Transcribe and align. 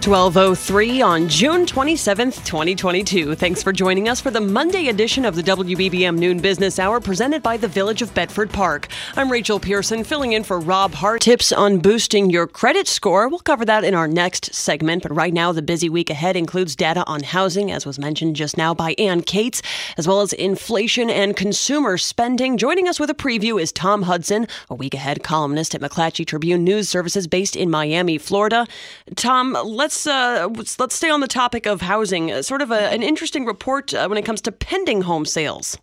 1203 0.00 1.02
on 1.02 1.28
June 1.28 1.66
27th, 1.66 2.42
2022. 2.46 3.34
Thanks 3.34 3.62
for 3.62 3.70
joining 3.70 4.08
us 4.08 4.18
for 4.18 4.30
the 4.30 4.40
Monday 4.40 4.88
edition 4.88 5.26
of 5.26 5.36
the 5.36 5.42
WBBM 5.42 6.16
Noon 6.16 6.40
Business 6.40 6.78
Hour 6.78 7.00
presented 7.00 7.42
by 7.42 7.58
the 7.58 7.68
Village 7.68 8.00
of 8.00 8.14
Bedford 8.14 8.48
Park. 8.48 8.88
I'm 9.16 9.30
Rachel 9.30 9.60
Pearson 9.60 10.02
filling 10.02 10.32
in 10.32 10.42
for 10.42 10.58
Rob 10.58 10.94
Hart. 10.94 11.20
Tips 11.20 11.52
on 11.52 11.80
boosting 11.80 12.30
your 12.30 12.46
credit 12.46 12.88
score. 12.88 13.28
We'll 13.28 13.40
cover 13.40 13.66
that 13.66 13.84
in 13.84 13.92
our 13.92 14.08
next 14.08 14.54
segment, 14.54 15.02
but 15.02 15.14
right 15.14 15.34
now 15.34 15.52
the 15.52 15.60
busy 15.60 15.90
week 15.90 16.08
ahead 16.08 16.34
includes 16.34 16.74
data 16.74 17.04
on 17.06 17.22
housing 17.22 17.70
as 17.70 17.84
was 17.84 17.98
mentioned 17.98 18.36
just 18.36 18.56
now 18.56 18.72
by 18.72 18.94
Ann 18.96 19.20
Cates, 19.20 19.60
as 19.98 20.08
well 20.08 20.22
as 20.22 20.32
inflation 20.32 21.10
and 21.10 21.36
consumer 21.36 21.98
spending. 21.98 22.56
Joining 22.56 22.88
us 22.88 22.98
with 22.98 23.10
a 23.10 23.14
preview 23.14 23.60
is 23.60 23.70
Tom 23.70 24.04
Hudson, 24.04 24.46
a 24.70 24.74
week 24.74 24.94
ahead 24.94 25.22
columnist 25.22 25.74
at 25.74 25.82
McClatchy 25.82 26.26
Tribune 26.26 26.64
News 26.64 26.88
Services 26.88 27.26
based 27.26 27.54
in 27.54 27.68
Miami, 27.70 28.16
Florida. 28.16 28.66
Tom, 29.14 29.58
let's 29.62 29.89
let's 29.90 30.06
uh, 30.06 30.48
let's 30.78 30.94
stay 30.94 31.10
on 31.10 31.20
the 31.20 31.26
topic 31.26 31.66
of 31.66 31.80
housing. 31.80 32.30
Uh, 32.30 32.42
sort 32.42 32.62
of 32.62 32.70
a, 32.70 32.92
an 32.92 33.02
interesting 33.02 33.44
report 33.44 33.92
uh, 33.92 34.06
when 34.06 34.18
it 34.18 34.24
comes 34.24 34.40
to 34.42 34.52
pending 34.52 35.02
home 35.02 35.24
sales. 35.24 35.78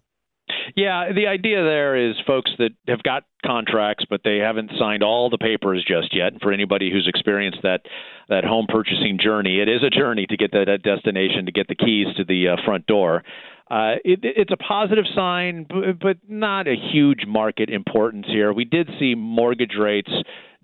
Yeah, 0.77 1.11
the 1.13 1.27
idea 1.27 1.61
there 1.63 1.97
is 1.97 2.15
folks 2.25 2.51
that 2.57 2.69
have 2.87 3.03
got 3.03 3.23
contracts, 3.45 4.05
but 4.09 4.21
they 4.23 4.37
haven't 4.37 4.71
signed 4.79 5.03
all 5.03 5.29
the 5.29 5.37
papers 5.37 5.83
just 5.85 6.15
yet. 6.15 6.41
For 6.41 6.53
anybody 6.53 6.89
who's 6.89 7.05
experienced 7.05 7.59
that 7.63 7.81
that 8.29 8.45
home 8.45 8.67
purchasing 8.69 9.19
journey, 9.21 9.59
it 9.59 9.67
is 9.67 9.83
a 9.83 9.89
journey 9.89 10.25
to 10.27 10.37
get 10.37 10.53
to 10.53 10.63
that 10.65 10.83
destination, 10.83 11.45
to 11.45 11.51
get 11.51 11.67
the 11.67 11.75
keys 11.75 12.07
to 12.15 12.23
the 12.23 12.49
uh, 12.49 12.55
front 12.65 12.85
door. 12.87 13.23
Uh, 13.69 13.99
it, 14.05 14.19
it's 14.23 14.51
a 14.53 14.57
positive 14.57 15.03
sign, 15.13 15.67
but 16.01 16.17
not 16.29 16.69
a 16.69 16.75
huge 16.93 17.25
market 17.27 17.69
importance 17.69 18.25
here. 18.29 18.53
We 18.53 18.63
did 18.63 18.89
see 18.97 19.15
mortgage 19.15 19.75
rates 19.77 20.11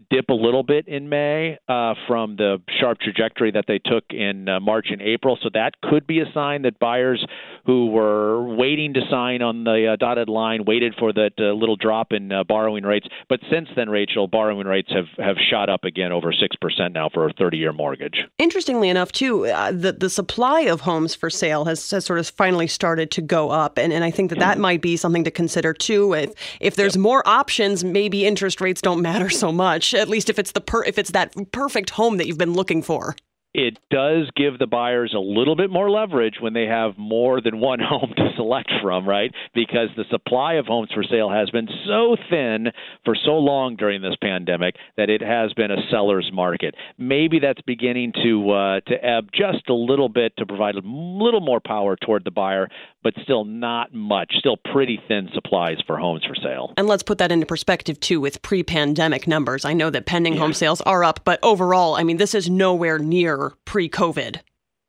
dip 0.10 0.30
a 0.30 0.34
little 0.34 0.64
bit 0.64 0.88
in 0.88 1.10
May 1.10 1.58
uh, 1.68 1.94
from 2.08 2.36
the 2.36 2.62
sharp 2.80 3.00
trajectory 3.00 3.52
that 3.52 3.66
they 3.68 3.80
took 3.80 4.04
in 4.10 4.50
uh, 4.50 4.60
March 4.60 4.88
and 4.92 5.02
April. 5.02 5.38
So 5.42 5.50
that 5.54 5.80
could 5.82 6.08
be 6.08 6.20
a 6.20 6.26
sign 6.34 6.64
that 6.64 6.80
buyers 6.80 7.26
who 7.66 7.88
were 7.88 8.56
waiting 8.56 8.94
to 8.94 9.02
sign 9.10 9.42
on 9.42 9.64
the 9.64 9.94
uh, 9.94 9.96
dotted 9.96 10.30
line 10.30 10.66
waited 10.66 10.94
for 11.00 11.14
that 11.14 11.32
uh, 11.40 11.54
little 11.54 11.76
drop 11.76 12.12
in 12.12 12.32
uh, 12.32 12.44
borrowing 12.44 12.84
rates. 12.84 13.08
But 13.30 13.40
since 13.52 13.70
then, 13.76 13.90
Rachel, 13.90 14.28
borrowing 14.28 14.68
rates 14.68 14.92
have, 14.92 15.08
have 15.18 15.38
shot 15.50 15.70
up 15.70 15.84
again 15.84 16.12
over 16.12 16.34
6% 16.34 16.94
now 16.94 17.10
for 17.14 17.28
a 17.28 17.34
30 17.34 17.58
year 17.58 17.72
mortgage. 17.72 18.18
Interestingly 18.38 18.90
enough, 18.90 19.12
too, 19.12 19.46
uh, 19.46 19.72
the, 19.72 19.94
the 19.94 20.10
supply 20.10 20.62
of 20.62 20.82
homes 20.82 21.16
for 21.16 21.30
sale 21.30 21.66
has, 21.66 21.90
has 21.92 22.06
sort 22.06 22.20
of 22.20 22.28
finally 22.30 22.68
started 22.68 23.12
to 23.12 23.22
go 23.22 23.50
up. 23.50 23.78
And, 23.78 23.94
and 23.94 24.04
I 24.04 24.12
think 24.12 24.30
that 24.30 24.40
that 24.40 24.58
might 24.58 24.82
be 24.82 24.98
something 24.98 25.24
to 25.24 25.32
consider, 25.32 25.74
too. 25.74 26.14
If, 26.14 26.34
if 26.60 26.76
there's 26.76 26.96
yep. 26.96 27.02
more 27.02 27.28
options, 27.28 27.84
maybe 27.84 28.26
interest 28.26 28.60
rates 28.62 28.82
don't 28.82 29.02
matter 29.02 29.30
so 29.30 29.52
much 29.52 29.93
at 29.94 30.10
least 30.10 30.30
if 30.30 30.40
it's 30.40 30.52
the 30.52 30.62
per- 30.62 30.84
if 30.84 30.98
it's 30.98 31.12
that 31.12 31.34
perfect 31.52 31.92
home 31.92 32.18
that 32.18 32.28
you've 32.28 32.38
been 32.38 32.54
looking 32.54 32.82
for 32.82 33.16
it 33.54 33.78
does 33.92 34.30
give 34.36 34.58
the 34.58 34.66
buyers 34.66 35.14
a 35.16 35.20
little 35.20 35.56
bit 35.56 35.70
more 35.70 35.90
leverage 35.90 36.36
when 36.40 36.54
they 36.54 36.66
have 36.66 36.98
more 36.98 37.40
than 37.40 37.60
one 37.60 37.80
home 37.82 38.14
to 38.16 38.30
select 38.36 38.72
from, 38.82 39.08
right? 39.08 39.32
Because 39.54 39.90
the 39.96 40.06
supply 40.10 40.56
of 40.56 40.66
homes 40.66 40.90
for 40.94 41.04
sale 41.04 41.30
has 41.30 41.50
been 41.52 41.68
so 41.86 42.16
thin 42.30 42.68
for 43.06 43.16
so 43.16 43.34
long 43.34 43.76
during 43.76 44.02
this 44.02 44.16
pandemic 44.22 44.76
that 44.98 45.10
it 45.10 45.22
has 45.22 45.54
been 45.54 45.72
a 45.72 45.88
seller's 45.92 46.32
market. 46.34 46.76
Maybe 46.98 47.40
that's 47.40 47.62
beginning 47.62 48.14
to 48.24 48.52
uh, 48.52 48.80
to 48.82 49.06
ebb 49.06 49.30
just 49.34 49.70
a 49.70 49.74
little 49.74 50.10
bit 50.10 50.36
to 50.38 50.46
provide 50.46 50.76
a 50.76 50.82
little 50.84 51.42
more 51.42 51.60
power 51.60 51.96
toward 51.96 52.24
the 52.24 52.32
buyer, 52.32 52.70
but 53.04 53.14
still 53.22 53.46
not 53.46 53.94
much. 53.94 54.34
Still 54.40 54.58
pretty 54.58 55.00
thin 55.08 55.30
supplies 55.34 55.78
for 55.86 55.98
homes 55.98 56.24
for 56.26 56.36
sale. 56.36 56.74
And 56.78 56.88
let's 56.88 57.04
put 57.04 57.20
that 57.20 57.32
into 57.32 57.46
perspective 57.46 58.00
too 58.00 58.20
with 58.20 58.42
pre-pandemic 58.42 59.28
numbers. 59.28 59.66
I 59.66 59.74
know 59.74 59.90
that 59.92 60.06
pending 60.06 60.34
yeah. 60.34 60.40
home 60.40 60.54
sales 60.54 60.82
are 60.82 61.04
up, 61.04 61.20
but 61.24 61.40
overall, 61.44 61.96
I 61.96 62.04
mean, 62.04 62.18
this 62.18 62.34
is 62.34 62.50
nowhere 62.50 62.98
near 62.98 63.43
pre 63.66 63.90
COVID. 63.90 64.40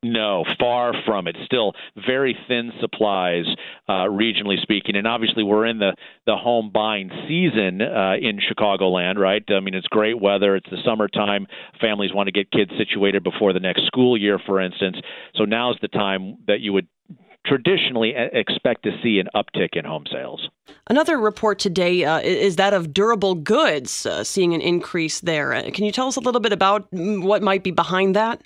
No, 0.05 0.45
far 0.61 0.93
from 1.07 1.27
it. 1.27 1.37
Still 1.47 1.73
very 2.07 2.37
thin 2.47 2.73
supplies, 2.79 3.47
uh, 3.89 4.05
regionally 4.05 4.61
speaking, 4.61 4.97
and 4.97 5.07
obviously 5.07 5.43
we're 5.43 5.65
in 5.65 5.79
the 5.79 5.95
the 6.27 6.37
home 6.37 6.71
buying 6.73 7.11
season 7.27 7.81
uh, 7.81 8.13
in 8.21 8.39
Chicagoland, 8.39 9.17
right? 9.17 9.43
I 9.49 9.61
mean, 9.61 9.75
it's 9.75 9.87
great 9.87 10.21
weather. 10.21 10.57
It's 10.57 10.69
the 10.69 10.77
summertime. 10.85 11.47
Families 11.81 12.13
want 12.13 12.27
to 12.27 12.33
get 12.33 12.51
kids 12.51 12.71
situated 12.77 13.25
before 13.25 13.55
the 13.55 13.61
next 13.61 13.87
school 13.87 14.15
year, 14.15 14.39
for 14.45 14.61
instance. 14.61 14.99
So 15.37 15.47
now's 15.47 15.79
the 15.81 15.89
time 15.89 16.37
that 16.49 16.61
you 16.61 16.75
would 16.75 16.87
traditionally 17.45 18.15
expect 18.33 18.83
to 18.85 18.91
see 19.03 19.19
an 19.19 19.29
uptick 19.35 19.71
in 19.75 19.85
home 19.85 20.05
sales. 20.11 20.49
Another 20.89 21.19
report 21.19 21.59
today 21.59 22.05
uh, 22.05 22.21
is 22.21 22.57
that 22.57 22.73
of 22.73 22.93
durable 22.93 23.35
goods, 23.35 24.07
uh, 24.07 24.25
seeing 24.25 24.55
an 24.55 24.61
increase 24.61 25.21
there. 25.21 25.53
Uh, 25.53 25.71
can 25.73 25.85
you 25.85 25.93
tell 25.93 26.09
us 26.09 26.17
a 26.17 26.21
little 26.21 26.41
bit 26.41 26.53
about 26.53 26.91
mm, 26.91 27.23
what 27.23 27.43
might 27.43 27.63
be 27.63 27.71
behind 27.71 28.17
that? 28.17 28.41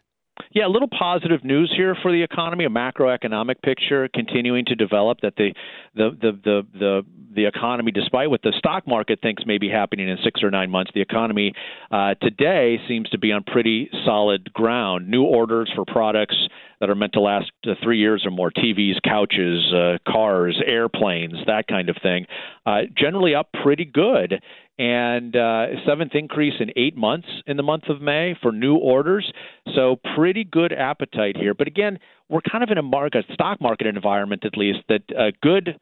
Yeah, 0.52 0.66
a 0.66 0.68
little 0.68 0.88
positive 0.88 1.44
news 1.44 1.72
here 1.76 1.96
for 2.00 2.12
the 2.12 2.22
economy. 2.22 2.64
A 2.64 2.68
macroeconomic 2.68 3.60
picture 3.62 4.08
continuing 4.14 4.64
to 4.66 4.74
develop. 4.74 5.18
That 5.22 5.34
the 5.36 5.52
the 5.94 6.10
the 6.20 6.32
the 6.44 6.66
the, 6.78 7.02
the 7.34 7.46
economy, 7.46 7.92
despite 7.92 8.30
what 8.30 8.42
the 8.42 8.52
stock 8.56 8.86
market 8.86 9.20
thinks 9.20 9.44
may 9.46 9.58
be 9.58 9.68
happening 9.68 10.08
in 10.08 10.16
six 10.24 10.42
or 10.42 10.50
nine 10.50 10.70
months, 10.70 10.92
the 10.94 11.00
economy 11.00 11.54
uh, 11.90 12.14
today 12.22 12.78
seems 12.88 13.08
to 13.10 13.18
be 13.18 13.32
on 13.32 13.42
pretty 13.44 13.90
solid 14.04 14.52
ground. 14.52 15.08
New 15.08 15.24
orders 15.24 15.70
for 15.74 15.84
products 15.84 16.36
that 16.80 16.90
are 16.90 16.94
meant 16.94 17.12
to 17.14 17.20
last 17.20 17.50
uh, 17.66 17.74
three 17.82 17.98
years 17.98 18.24
or 18.24 18.30
more 18.30 18.50
TVs, 18.50 18.96
couches, 19.04 19.72
uh, 19.72 19.98
cars, 20.10 20.60
airplanes, 20.64 21.34
that 21.46 21.66
kind 21.68 21.88
of 21.88 21.96
thing 22.02 22.26
uh, 22.66 22.82
generally 22.96 23.34
up 23.34 23.48
pretty 23.62 23.84
good. 23.84 24.42
And 24.80 25.34
uh, 25.34 25.66
seventh 25.84 26.14
increase 26.14 26.54
in 26.60 26.70
eight 26.76 26.96
months 26.96 27.26
in 27.48 27.56
the 27.56 27.64
month 27.64 27.84
of 27.88 28.00
May 28.00 28.36
for 28.40 28.52
new 28.52 28.76
orders. 28.76 29.32
So, 29.74 29.96
pretty 30.14 30.44
good 30.44 30.72
appetite 30.72 31.36
here. 31.36 31.52
But 31.52 31.66
again, 31.66 31.98
we're 32.28 32.42
kind 32.48 32.62
of 32.62 32.70
in 32.70 32.78
a 32.78 32.82
market, 32.82 33.24
stock 33.32 33.60
market 33.60 33.88
environment 33.88 34.44
at 34.44 34.56
least, 34.56 34.78
that 34.88 35.02
uh, 35.18 35.32
good 35.42 35.80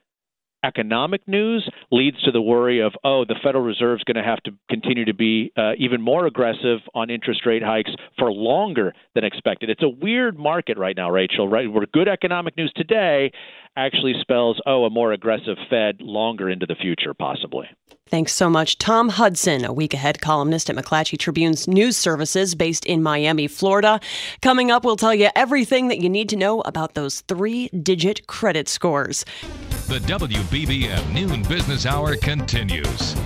economic 0.66 1.26
news 1.28 1.68
leads 1.90 2.20
to 2.22 2.32
the 2.32 2.42
worry 2.42 2.80
of, 2.80 2.92
oh, 3.04 3.24
the 3.24 3.36
Federal 3.42 3.64
Reserve 3.64 3.98
is 3.98 4.04
going 4.04 4.22
to 4.22 4.28
have 4.28 4.42
to 4.42 4.50
continue 4.68 5.04
to 5.04 5.14
be 5.14 5.52
uh, 5.56 5.72
even 5.78 6.00
more 6.00 6.26
aggressive 6.26 6.80
on 6.94 7.10
interest 7.10 7.46
rate 7.46 7.62
hikes 7.62 7.90
for 8.18 8.32
longer 8.32 8.92
than 9.14 9.24
expected. 9.24 9.70
It's 9.70 9.82
a 9.82 9.88
weird 9.88 10.38
market 10.38 10.76
right 10.78 10.96
now, 10.96 11.10
Rachel, 11.10 11.48
right? 11.48 11.70
Where 11.70 11.86
good 11.92 12.08
economic 12.08 12.56
news 12.56 12.72
today 12.74 13.30
actually 13.76 14.14
spells, 14.20 14.60
oh, 14.66 14.84
a 14.84 14.90
more 14.90 15.12
aggressive 15.12 15.56
Fed 15.70 16.00
longer 16.00 16.50
into 16.50 16.66
the 16.66 16.74
future, 16.74 17.14
possibly. 17.14 17.66
Thanks 18.08 18.32
so 18.32 18.48
much. 18.48 18.78
Tom 18.78 19.08
Hudson, 19.08 19.64
a 19.64 19.72
week 19.72 19.92
ahead 19.92 20.20
columnist 20.20 20.70
at 20.70 20.76
McClatchy 20.76 21.18
Tribune's 21.18 21.66
news 21.66 21.96
services 21.96 22.54
based 22.54 22.84
in 22.84 23.02
Miami, 23.02 23.48
Florida. 23.48 23.98
Coming 24.42 24.70
up, 24.70 24.84
we'll 24.84 24.96
tell 24.96 25.14
you 25.14 25.28
everything 25.34 25.88
that 25.88 25.98
you 25.98 26.08
need 26.08 26.28
to 26.28 26.36
know 26.36 26.60
about 26.60 26.94
those 26.94 27.22
three 27.22 27.68
digit 27.70 28.28
credit 28.28 28.68
scores. 28.68 29.24
The 29.88 29.98
WBBM 29.98 31.12
Noon 31.12 31.42
Business 31.42 31.84
Hour 31.84 32.16
continues. 32.16 33.16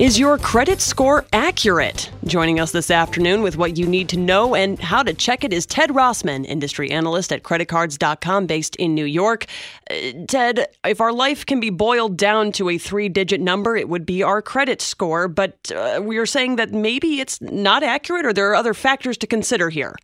Is 0.00 0.18
your 0.18 0.38
credit 0.38 0.80
score 0.80 1.24
accurate? 1.32 2.10
Joining 2.24 2.58
us 2.58 2.72
this 2.72 2.90
afternoon 2.90 3.42
with 3.42 3.56
what 3.56 3.76
you 3.76 3.86
need 3.86 4.08
to 4.08 4.18
know 4.18 4.56
and 4.56 4.76
how 4.76 5.04
to 5.04 5.14
check 5.14 5.44
it 5.44 5.52
is 5.52 5.66
Ted 5.66 5.90
Rossman, 5.90 6.44
industry 6.44 6.90
analyst 6.90 7.30
at 7.30 7.44
creditcards.com 7.44 8.46
based 8.46 8.74
in 8.74 8.92
New 8.96 9.04
York. 9.04 9.46
Uh, 9.88 9.94
Ted, 10.26 10.66
if 10.84 11.00
our 11.00 11.12
life 11.12 11.46
can 11.46 11.60
be 11.60 11.70
boiled 11.70 12.16
down 12.16 12.50
to 12.52 12.70
a 12.70 12.76
three 12.76 13.08
digit 13.08 13.40
number, 13.40 13.76
it 13.76 13.88
would 13.88 14.04
be 14.04 14.20
our 14.20 14.42
credit 14.42 14.82
score. 14.82 15.28
But 15.28 15.70
uh, 15.70 16.00
we 16.02 16.18
are 16.18 16.26
saying 16.26 16.56
that 16.56 16.72
maybe 16.72 17.20
it's 17.20 17.40
not 17.40 17.84
accurate 17.84 18.26
or 18.26 18.32
there 18.32 18.50
are 18.50 18.56
other 18.56 18.74
factors 18.74 19.16
to 19.18 19.28
consider 19.28 19.70
here 19.70 19.94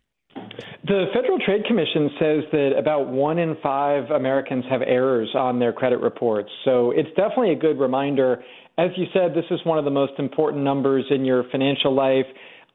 The 0.85 1.05
Federal 1.13 1.37
Trade 1.39 1.65
Commission 1.65 2.09
says 2.17 2.43
that 2.51 2.71
about 2.77 3.09
one 3.09 3.37
in 3.37 3.55
five 3.61 4.09
Americans 4.09 4.63
have 4.69 4.81
errors 4.81 5.29
on 5.35 5.59
their 5.59 5.73
credit 5.73 5.99
reports. 5.99 6.49
So 6.65 6.91
it's 6.91 7.09
definitely 7.09 7.51
a 7.51 7.55
good 7.55 7.77
reminder. 7.77 8.43
As 8.81 8.89
you 8.97 9.05
said, 9.13 9.35
this 9.35 9.45
is 9.51 9.59
one 9.63 9.77
of 9.77 9.85
the 9.85 9.91
most 9.91 10.13
important 10.17 10.63
numbers 10.63 11.05
in 11.11 11.23
your 11.23 11.43
financial 11.51 11.93
life. 11.93 12.25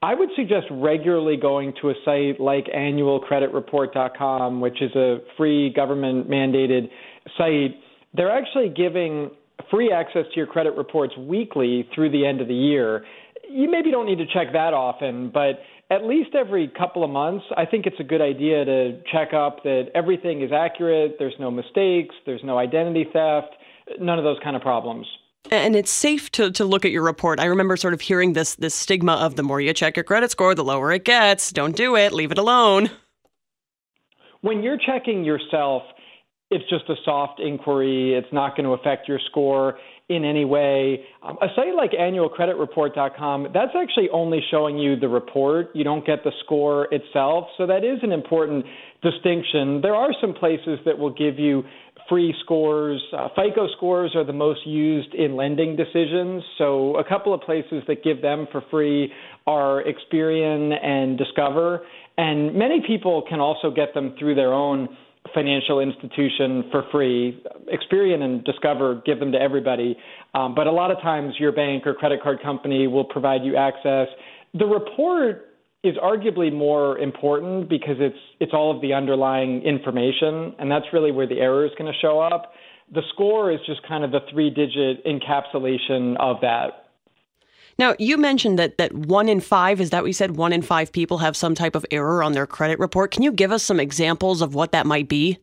I 0.01 0.15
would 0.15 0.29
suggest 0.37 0.67
regularly 0.71 1.37
going 1.37 1.73
to 1.83 1.91
a 1.91 1.95
site 2.05 2.39
like 2.39 2.67
annualcreditreport.com, 2.67 4.61
which 4.61 4.81
is 4.81 4.95
a 4.95 5.19
free 5.37 5.73
government 5.75 6.31
mandated 6.31 6.91
site. 7.37 7.75
They're 8.15 8.31
actually 8.31 8.69
giving 8.69 9.33
free 9.69 9.91
access 9.91 10.27
to 10.33 10.37
your 10.37 10.47
credit 10.47 10.77
reports 10.77 11.13
weekly 11.19 11.89
through 11.93 12.13
the 12.13 12.25
end 12.25 12.41
of 12.41 12.47
the 12.47 12.55
year. 12.55 13.05
You 13.51 13.69
maybe 13.69 13.91
don't 13.91 14.07
need 14.07 14.19
to 14.19 14.27
check 14.33 14.53
that 14.53 14.75
often, 14.75 15.33
but 15.35 15.59
at 15.91 16.05
least 16.05 16.37
every 16.37 16.69
couple 16.69 17.03
of 17.03 17.11
months, 17.11 17.45
I 17.57 17.67
think 17.67 17.85
it's 17.85 17.99
a 17.99 18.05
good 18.05 18.23
idea 18.23 18.65
to 18.65 19.01
check 19.11 19.35
up 19.35 19.65
that 19.65 19.89
everything 19.93 20.43
is 20.43 20.53
accurate, 20.53 21.17
there's 21.19 21.35
no 21.41 21.51
mistakes, 21.51 22.15
there's 22.27 22.43
no 22.45 22.59
identity 22.59 23.07
theft, 23.13 23.57
none 23.99 24.19
of 24.19 24.25
those 24.25 24.39
kind 24.45 24.55
of 24.55 24.63
problems. 24.63 25.05
And 25.51 25.77
it's 25.77 25.91
safe 25.91 26.31
to, 26.33 26.51
to 26.53 26.65
look 26.65 26.85
at 26.85 26.91
your 26.91 27.03
report. 27.03 27.41
I 27.41 27.47
remember 27.47 27.77
sort 27.77 27.95
of 27.95 28.01
hearing 28.01 28.33
this 28.33 28.55
this 28.57 28.75
stigma 28.75 29.15
of 29.15 29.37
the 29.37 29.43
more 29.43 29.61
you 29.61 29.73
check 29.73 29.97
your 29.97 30.05
credit 30.05 30.31
score, 30.31 30.55
the 30.55 30.65
lower 30.65 30.93
it 30.93 31.05
gets. 31.05 31.53
Don't 31.53 31.77
do 31.77 31.97
it. 31.97 32.13
Leave 32.13 32.33
it 32.33 32.39
alone. 32.39 32.91
When 34.41 34.63
you're 34.63 34.79
checking 34.79 35.25
yourself, 35.25 35.83
it's 36.51 36.69
just 36.71 36.89
a 36.89 36.95
soft 37.05 37.41
inquiry. 37.41 38.15
It's 38.15 38.33
not 38.33 38.57
going 38.57 38.65
to 38.65 38.73
affect 38.73 39.09
your 39.09 39.19
score 39.31 39.79
in 40.09 40.25
any 40.25 40.45
way. 40.45 41.05
Um, 41.23 41.37
a 41.43 41.49
site 41.57 41.75
like 41.75 41.91
annualcreditreport.com, 41.91 43.49
that's 43.53 43.73
actually 43.77 44.09
only 44.13 44.41
showing 44.51 44.79
you 44.79 44.95
the 44.95 45.09
report. 45.09 45.71
You 45.75 45.83
don't 45.83 46.07
get 46.07 46.23
the 46.23 46.31
score 46.45 46.87
itself. 46.93 47.47
So 47.59 47.67
that 47.67 47.83
is 47.83 47.99
an 48.03 48.13
important 48.13 48.65
distinction. 49.03 49.81
There 49.81 49.97
are 49.97 50.11
some 50.21 50.33
places 50.33 50.79
that 50.85 50.97
will 50.97 51.13
give 51.13 51.41
you 51.41 51.65
free 52.09 52.35
scores. 52.43 53.03
Uh, 53.13 53.29
FICO 53.35 53.69
scores 53.77 54.15
are 54.15 54.25
the 54.25 54.33
most 54.33 54.67
used 54.67 55.15
in 55.15 55.37
lending 55.37 55.77
decisions. 55.77 56.43
So 56.59 56.97
a 56.97 57.05
couple 57.05 57.35
of 57.35 57.41
places 57.41 57.83
that 57.89 58.03
give 58.03 58.23
them 58.23 58.47
for 58.53 58.63
free 58.71 59.13
are 59.47 59.83
Experian 59.85 60.73
and 60.83 61.19
Discover. 61.19 61.83
And 62.19 62.55
many 62.55 62.83
people 62.87 63.23
can 63.29 63.41
also 63.41 63.71
get 63.71 63.95
them 63.95 64.15
through 64.19 64.35
their 64.35 64.53
own 64.53 64.89
financial 65.35 65.81
institution 65.81 66.65
for 66.71 66.85
free. 66.93 67.43
Experian 67.73 68.23
and 68.23 68.45
Discover 68.45 69.03
give 69.05 69.19
them 69.19 69.33
to 69.33 69.39
everybody, 69.39 69.97
um, 70.35 70.55
but 70.55 70.67
a 70.67 70.73
lot 70.73 70.91
of 70.91 71.01
times 71.01 71.35
your 71.39 71.53
bank 71.53 71.87
or 71.87 71.95
credit 71.95 72.23
card 72.23 72.41
company 72.43 72.87
will 72.87 73.05
provide 73.05 73.43
you 73.43 73.57
access. 73.57 74.09
The 74.55 74.67
report 74.67 75.46
is 75.87 75.97
arguably 75.97 76.53
more 76.53 76.99
important 76.99 77.69
because 77.69 77.97
it's 77.99 78.19
it's 78.41 78.53
all 78.53 78.75
of 78.75 78.83
the 78.83 78.93
underlying 78.93 79.63
information, 79.63 80.55
and 80.59 80.71
that's 80.71 80.87
really 80.93 81.13
where 81.13 81.27
the 81.27 81.39
error 81.39 81.65
is 81.65 81.73
going 81.79 81.93
to 81.93 81.99
show 81.99 82.21
up. 82.21 82.53
The 82.93 83.03
score 83.13 83.51
is 83.51 83.59
just 83.67 83.87
kind 83.87 84.05
of 84.05 84.13
the 84.13 84.21
three-digit 84.31 85.05
encapsulation 85.05 86.17
of 86.21 86.41
that. 86.43 86.87
Now, 87.79 87.95
you 87.99 88.17
mentioned 88.17 88.59
that 88.59 88.79
that 88.79 88.93
one 88.95 89.29
in 89.29 89.41
five, 89.41 89.81
is 89.81 89.91
that 89.91 90.03
what 90.03 90.07
you 90.07 90.13
said? 90.13 90.37
One 90.37 90.53
in 90.53 90.63
five 90.63 90.93
people 90.93 91.19
have 91.19 91.37
some 91.37 91.55
type 91.55 91.75
of 91.75 91.85
error 91.91 92.23
on 92.23 92.33
their 92.33 92.47
credit 92.47 92.79
report. 92.79 93.11
Can 93.11 93.23
you 93.23 93.33
give 93.33 93.53
us 93.53 93.63
some 93.63 93.81
examples 93.81 94.41
of 94.41 94.55
what 94.55 94.73
that 94.73 94.87
might 94.87 95.09
be? 95.09 95.39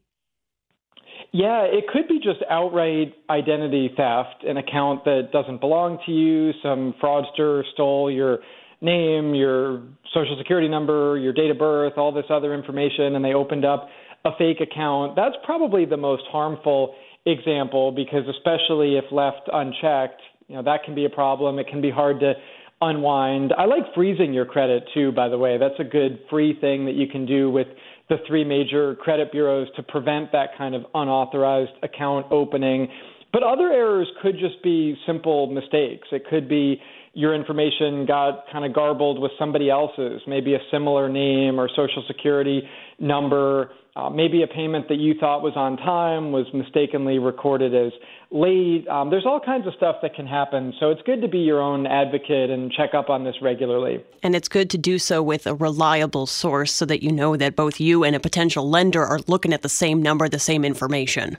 Yeah, 1.31 1.63
it 1.63 1.88
could 1.88 2.07
be 2.07 2.19
just 2.19 2.40
outright 2.50 3.16
identity 3.28 3.92
theft, 3.98 4.44
an 4.44 4.57
account 4.57 5.04
that 5.06 5.30
doesn't 5.31 5.60
belong 5.62 5.98
to 6.06 6.12
you, 6.12 6.51
some 6.62 6.94
fraudster 7.01 7.63
stole 7.74 8.12
your 8.12 8.40
name, 8.83 9.33
your 9.33 9.81
social 10.13 10.38
security 10.38 10.68
number, 10.68 11.18
your 11.18 11.33
date 11.33 11.50
of 11.50 11.57
birth, 11.57 11.94
all 11.97 12.12
this 12.12 12.25
other 12.30 12.53
information, 12.53 13.15
and 13.15 13.24
they 13.24 13.33
opened 13.33 13.65
up 13.65 13.88
a 14.25 14.31
fake 14.38 14.62
account. 14.62 15.15
That's 15.15 15.35
probably 15.44 15.85
the 15.85 15.97
most 15.97 16.24
harmful 16.31 16.95
example 17.25 17.91
because, 17.91 18.24
especially 18.30 18.97
if 18.97 19.06
left 19.12 19.50
unchecked, 19.51 20.21
you 20.47 20.56
know 20.56 20.63
that 20.63 20.83
can 20.83 20.95
be 20.95 21.06
a 21.06 21.09
problem. 21.09 21.59
It 21.59 21.68
can 21.68 21.81
be 21.81 21.89
hard 21.89 22.19
to 22.19 22.33
unwind. 22.81 23.53
I 23.57 23.65
like 23.65 23.94
freezing 23.95 24.33
your 24.33 24.45
credit 24.45 24.83
too, 24.94 25.12
by 25.12 25.30
the 25.30 25.38
way. 25.38 25.57
That's 25.57 25.80
a 25.80 25.83
good 25.83 26.19
free 26.30 26.57
thing 26.59 26.85
that 26.85 26.95
you 26.95 27.07
can 27.07 27.25
do 27.25 27.50
with 27.50 27.68
the 28.09 28.18
three 28.27 28.44
major 28.44 28.95
credit 28.95 29.31
bureaus 29.31 29.68
to 29.77 29.83
prevent 29.83 30.31
that 30.33 30.50
kind 30.57 30.75
of 30.75 30.83
unauthorized 30.94 31.71
account 31.81 32.27
opening. 32.31 32.89
But 33.33 33.41
other 33.41 33.71
errors 33.71 34.07
could 34.21 34.38
just 34.39 34.62
be 34.63 34.95
simple 35.07 35.47
mistakes. 35.47 36.07
It 36.12 36.24
could 36.30 36.47
be 36.47 36.80
your 37.13 37.35
information 37.35 38.06
got 38.06 38.45
kind 38.51 38.63
of 38.63 38.74
garbled 38.74 39.19
with 39.19 39.31
somebody 39.38 39.69
else's, 39.69 40.21
maybe 40.27 40.53
a 40.53 40.59
similar 40.71 41.09
name 41.09 41.59
or 41.59 41.68
social 41.69 42.03
security 42.07 42.62
number. 43.00 43.71
Uh, 43.95 44.09
maybe 44.09 44.41
a 44.41 44.47
payment 44.47 44.88
that 44.88 44.95
you 44.95 45.13
thought 45.19 45.44
was 45.44 45.53
on 45.56 45.77
time 45.77 46.31
was 46.31 46.47
mistakenly 46.53 47.19
recorded 47.19 47.75
as 47.75 47.91
late. 48.31 48.88
Um, 48.88 49.12
there's 49.12 49.25
all 49.25 49.39
kinds 49.39 49.68
of 49.68 49.74
stuff 49.75 49.97
that 50.01 50.15
can 50.15 50.25
happen. 50.25 50.74
So 50.80 50.89
it's 50.89 51.01
good 51.03 51.21
to 51.21 51.27
be 51.27 51.39
your 51.39 51.62
own 51.62 51.85
advocate 51.85 52.50
and 52.50 52.71
check 52.71 52.95
up 52.95 53.09
on 53.09 53.24
this 53.24 53.35
regularly. 53.41 54.03
And 54.24 54.35
it's 54.35 54.47
good 54.47 54.71
to 54.71 54.80
do 54.80 54.97
so 54.97 55.21
with 55.21 55.45
a 55.45 55.53
reliable 55.53 56.25
source 56.25 56.74
so 56.74 56.85
that 56.85 57.03
you 57.03 57.12
know 57.12 57.38
that 57.38 57.56
both 57.56 57.80
you 57.80 58.03
and 58.03 58.15
a 58.15 58.19
potential 58.19 58.68
lender 58.68 59.03
are 59.03 59.19
looking 59.27 59.53
at 59.53 59.62
the 59.62 59.69
same 59.69 60.01
number, 60.01 60.27
the 60.27 60.39
same 60.39 60.65
information. 60.65 61.38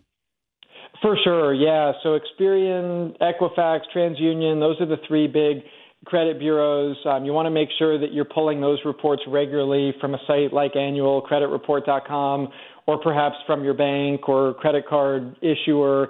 For 1.04 1.18
sure, 1.22 1.52
yeah. 1.52 1.92
So 2.02 2.18
Experian, 2.18 3.14
Equifax, 3.18 3.80
TransUnion, 3.94 4.58
those 4.58 4.80
are 4.80 4.86
the 4.86 4.96
three 5.06 5.26
big 5.26 5.58
credit 6.06 6.38
bureaus. 6.38 6.96
Um, 7.04 7.26
you 7.26 7.32
want 7.34 7.44
to 7.44 7.50
make 7.50 7.68
sure 7.78 8.00
that 8.00 8.14
you're 8.14 8.24
pulling 8.24 8.62
those 8.62 8.78
reports 8.86 9.20
regularly 9.28 9.92
from 10.00 10.14
a 10.14 10.18
site 10.26 10.54
like 10.54 10.72
annualcreditreport.com 10.72 12.48
or 12.86 12.98
perhaps 13.02 13.36
from 13.46 13.62
your 13.64 13.74
bank 13.74 14.30
or 14.30 14.54
credit 14.54 14.86
card 14.88 15.36
issuer. 15.42 16.08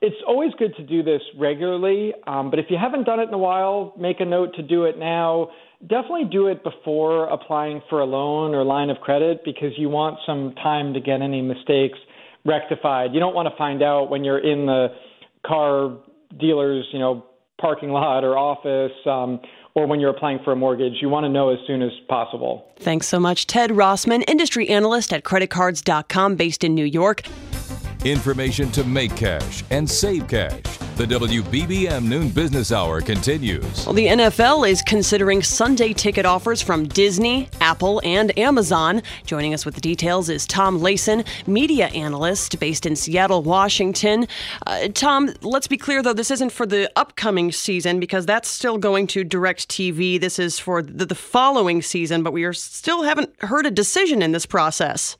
It's 0.00 0.16
always 0.26 0.50
good 0.58 0.74
to 0.74 0.82
do 0.82 1.04
this 1.04 1.22
regularly, 1.38 2.12
um, 2.26 2.50
but 2.50 2.58
if 2.58 2.66
you 2.68 2.76
haven't 2.76 3.04
done 3.04 3.20
it 3.20 3.28
in 3.28 3.34
a 3.34 3.38
while, 3.38 3.94
make 3.96 4.18
a 4.18 4.24
note 4.24 4.56
to 4.56 4.62
do 4.64 4.86
it 4.86 4.98
now. 4.98 5.50
Definitely 5.82 6.24
do 6.32 6.48
it 6.48 6.64
before 6.64 7.26
applying 7.28 7.80
for 7.88 8.00
a 8.00 8.04
loan 8.04 8.56
or 8.56 8.64
line 8.64 8.90
of 8.90 8.96
credit 8.96 9.44
because 9.44 9.70
you 9.76 9.88
want 9.88 10.18
some 10.26 10.52
time 10.56 10.94
to 10.94 11.00
get 11.00 11.22
any 11.22 11.42
mistakes 11.42 11.98
rectified. 12.44 13.14
You 13.14 13.20
don't 13.20 13.34
want 13.34 13.48
to 13.48 13.56
find 13.56 13.82
out 13.82 14.10
when 14.10 14.24
you're 14.24 14.38
in 14.38 14.66
the 14.66 14.88
car 15.46 15.96
dealer's, 16.38 16.86
you 16.92 16.98
know, 16.98 17.24
parking 17.60 17.90
lot 17.90 18.24
or 18.24 18.36
office, 18.36 18.92
um, 19.06 19.40
or 19.74 19.86
when 19.86 20.00
you're 20.00 20.10
applying 20.10 20.38
for 20.44 20.52
a 20.52 20.56
mortgage. 20.56 20.94
You 21.00 21.08
want 21.08 21.24
to 21.24 21.28
know 21.28 21.50
as 21.50 21.58
soon 21.66 21.82
as 21.82 21.90
possible. 22.08 22.66
Thanks 22.78 23.06
so 23.06 23.18
much, 23.18 23.46
Ted 23.46 23.70
Rossman, 23.70 24.24
industry 24.28 24.68
analyst 24.68 25.12
at 25.12 25.24
creditcards.com 25.24 26.36
based 26.36 26.64
in 26.64 26.74
New 26.74 26.84
York. 26.84 27.22
Information 28.04 28.70
to 28.72 28.84
make 28.84 29.14
cash 29.16 29.62
and 29.70 29.88
save 29.88 30.26
cash. 30.26 30.81
The 30.96 31.06
WBBM 31.06 32.04
Noon 32.04 32.28
Business 32.28 32.70
Hour 32.70 33.00
continues. 33.00 33.86
Well, 33.86 33.94
the 33.94 34.08
NFL 34.08 34.68
is 34.68 34.82
considering 34.82 35.42
Sunday 35.42 35.94
ticket 35.94 36.26
offers 36.26 36.60
from 36.60 36.86
Disney, 36.86 37.48
Apple, 37.62 38.02
and 38.04 38.38
Amazon. 38.38 39.02
Joining 39.24 39.54
us 39.54 39.64
with 39.64 39.74
the 39.74 39.80
details 39.80 40.28
is 40.28 40.46
Tom 40.46 40.80
Layson, 40.80 41.26
media 41.46 41.86
analyst 41.88 42.60
based 42.60 42.84
in 42.84 42.94
Seattle, 42.94 43.42
Washington. 43.42 44.28
Uh, 44.66 44.88
Tom, 44.88 45.30
let's 45.40 45.66
be 45.66 45.78
clear 45.78 46.02
though, 46.02 46.12
this 46.12 46.30
isn't 46.30 46.52
for 46.52 46.66
the 46.66 46.92
upcoming 46.94 47.52
season 47.52 47.98
because 47.98 48.26
that's 48.26 48.46
still 48.46 48.76
going 48.76 49.06
to 49.08 49.24
DirecTV. 49.24 50.20
This 50.20 50.38
is 50.38 50.58
for 50.58 50.82
the, 50.82 51.06
the 51.06 51.14
following 51.14 51.80
season, 51.80 52.22
but 52.22 52.34
we 52.34 52.44
are 52.44 52.52
still 52.52 53.02
haven't 53.02 53.34
heard 53.40 53.64
a 53.64 53.70
decision 53.70 54.20
in 54.20 54.32
this 54.32 54.44
process. 54.44 55.16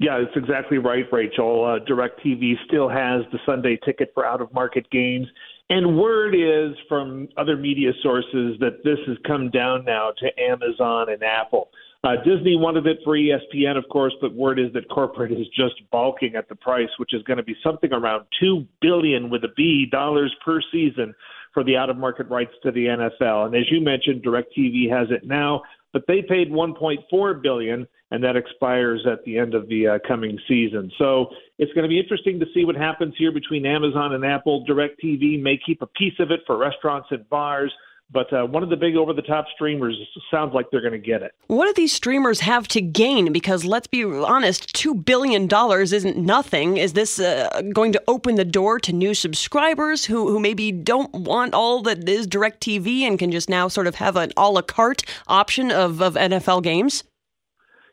Yeah, 0.00 0.16
it's 0.16 0.34
exactly 0.34 0.78
right, 0.78 1.04
Rachel. 1.12 1.62
Uh, 1.62 1.84
DirecTV 1.84 2.54
still 2.66 2.88
has 2.88 3.20
the 3.32 3.38
Sunday 3.44 3.78
ticket 3.84 4.10
for 4.14 4.24
out 4.24 4.40
of 4.40 4.50
market 4.54 4.88
games. 4.90 5.26
And 5.68 5.98
word 5.98 6.34
is 6.34 6.74
from 6.88 7.28
other 7.36 7.54
media 7.54 7.92
sources 8.02 8.56
that 8.60 8.82
this 8.82 8.98
has 9.06 9.18
come 9.26 9.50
down 9.50 9.84
now 9.84 10.12
to 10.18 10.42
Amazon 10.42 11.10
and 11.10 11.22
Apple. 11.22 11.68
Uh, 12.02 12.16
Disney 12.24 12.56
wanted 12.56 12.86
it 12.86 13.00
for 13.04 13.14
ESPN, 13.14 13.76
of 13.76 13.84
course, 13.90 14.14
but 14.22 14.34
word 14.34 14.58
is 14.58 14.72
that 14.72 14.88
corporate 14.88 15.32
is 15.32 15.46
just 15.54 15.74
balking 15.92 16.34
at 16.34 16.48
the 16.48 16.54
price, 16.54 16.88
which 16.96 17.12
is 17.12 17.22
going 17.24 17.36
to 17.36 17.42
be 17.42 17.54
something 17.62 17.92
around 17.92 18.24
two 18.40 18.66
billion 18.80 19.28
with 19.28 19.44
a 19.44 19.52
B 19.54 19.86
dollars 19.92 20.34
per 20.42 20.62
season 20.72 21.14
for 21.52 21.62
the 21.62 21.76
out 21.76 21.90
of 21.90 21.98
market 21.98 22.26
rights 22.30 22.52
to 22.62 22.70
the 22.70 22.86
NFL. 22.86 23.46
And 23.46 23.54
as 23.54 23.70
you 23.70 23.82
mentioned, 23.82 24.22
DirecTV 24.22 24.90
has 24.90 25.08
it 25.10 25.26
now, 25.26 25.60
but 25.92 26.02
they 26.06 26.22
paid 26.22 26.50
1.4 26.50 27.42
billion 27.42 27.86
and 28.10 28.24
that 28.24 28.36
expires 28.36 29.06
at 29.10 29.24
the 29.24 29.38
end 29.38 29.54
of 29.54 29.68
the 29.68 29.86
uh, 29.86 29.98
coming 30.06 30.38
season. 30.48 30.90
So 30.98 31.28
it's 31.58 31.72
going 31.72 31.84
to 31.84 31.88
be 31.88 31.98
interesting 31.98 32.40
to 32.40 32.46
see 32.52 32.64
what 32.64 32.76
happens 32.76 33.14
here 33.16 33.32
between 33.32 33.64
Amazon 33.66 34.14
and 34.14 34.24
Apple. 34.24 34.64
DirecTV 34.66 35.40
may 35.40 35.58
keep 35.64 35.82
a 35.82 35.86
piece 35.86 36.18
of 36.18 36.30
it 36.30 36.40
for 36.46 36.56
restaurants 36.56 37.08
and 37.10 37.28
bars. 37.28 37.72
But 38.12 38.32
uh, 38.32 38.44
one 38.44 38.62
of 38.62 38.70
the 38.70 38.76
big 38.76 38.96
over 38.96 39.12
the 39.12 39.22
top 39.22 39.46
streamers 39.54 39.96
sounds 40.30 40.52
like 40.52 40.66
they're 40.70 40.80
going 40.80 40.92
to 40.92 40.98
get 40.98 41.22
it. 41.22 41.32
What 41.46 41.66
do 41.66 41.72
these 41.74 41.92
streamers 41.92 42.40
have 42.40 42.66
to 42.68 42.80
gain? 42.80 43.32
Because 43.32 43.64
let's 43.64 43.86
be 43.86 44.04
honest, 44.04 44.74
$2 44.74 45.04
billion 45.04 45.48
isn't 45.48 46.16
nothing. 46.16 46.76
Is 46.76 46.94
this 46.94 47.20
uh, 47.20 47.62
going 47.72 47.92
to 47.92 48.02
open 48.08 48.34
the 48.34 48.44
door 48.44 48.80
to 48.80 48.92
new 48.92 49.14
subscribers 49.14 50.04
who, 50.04 50.28
who 50.28 50.40
maybe 50.40 50.72
don't 50.72 51.12
want 51.14 51.54
all 51.54 51.82
that 51.82 52.08
is 52.08 52.26
DirecTV 52.26 53.02
and 53.02 53.18
can 53.18 53.30
just 53.30 53.48
now 53.48 53.68
sort 53.68 53.86
of 53.86 53.94
have 53.96 54.16
an 54.16 54.32
a 54.36 54.50
la 54.50 54.62
carte 54.62 55.04
option 55.28 55.70
of, 55.70 56.02
of 56.02 56.14
NFL 56.14 56.64
games? 56.64 57.04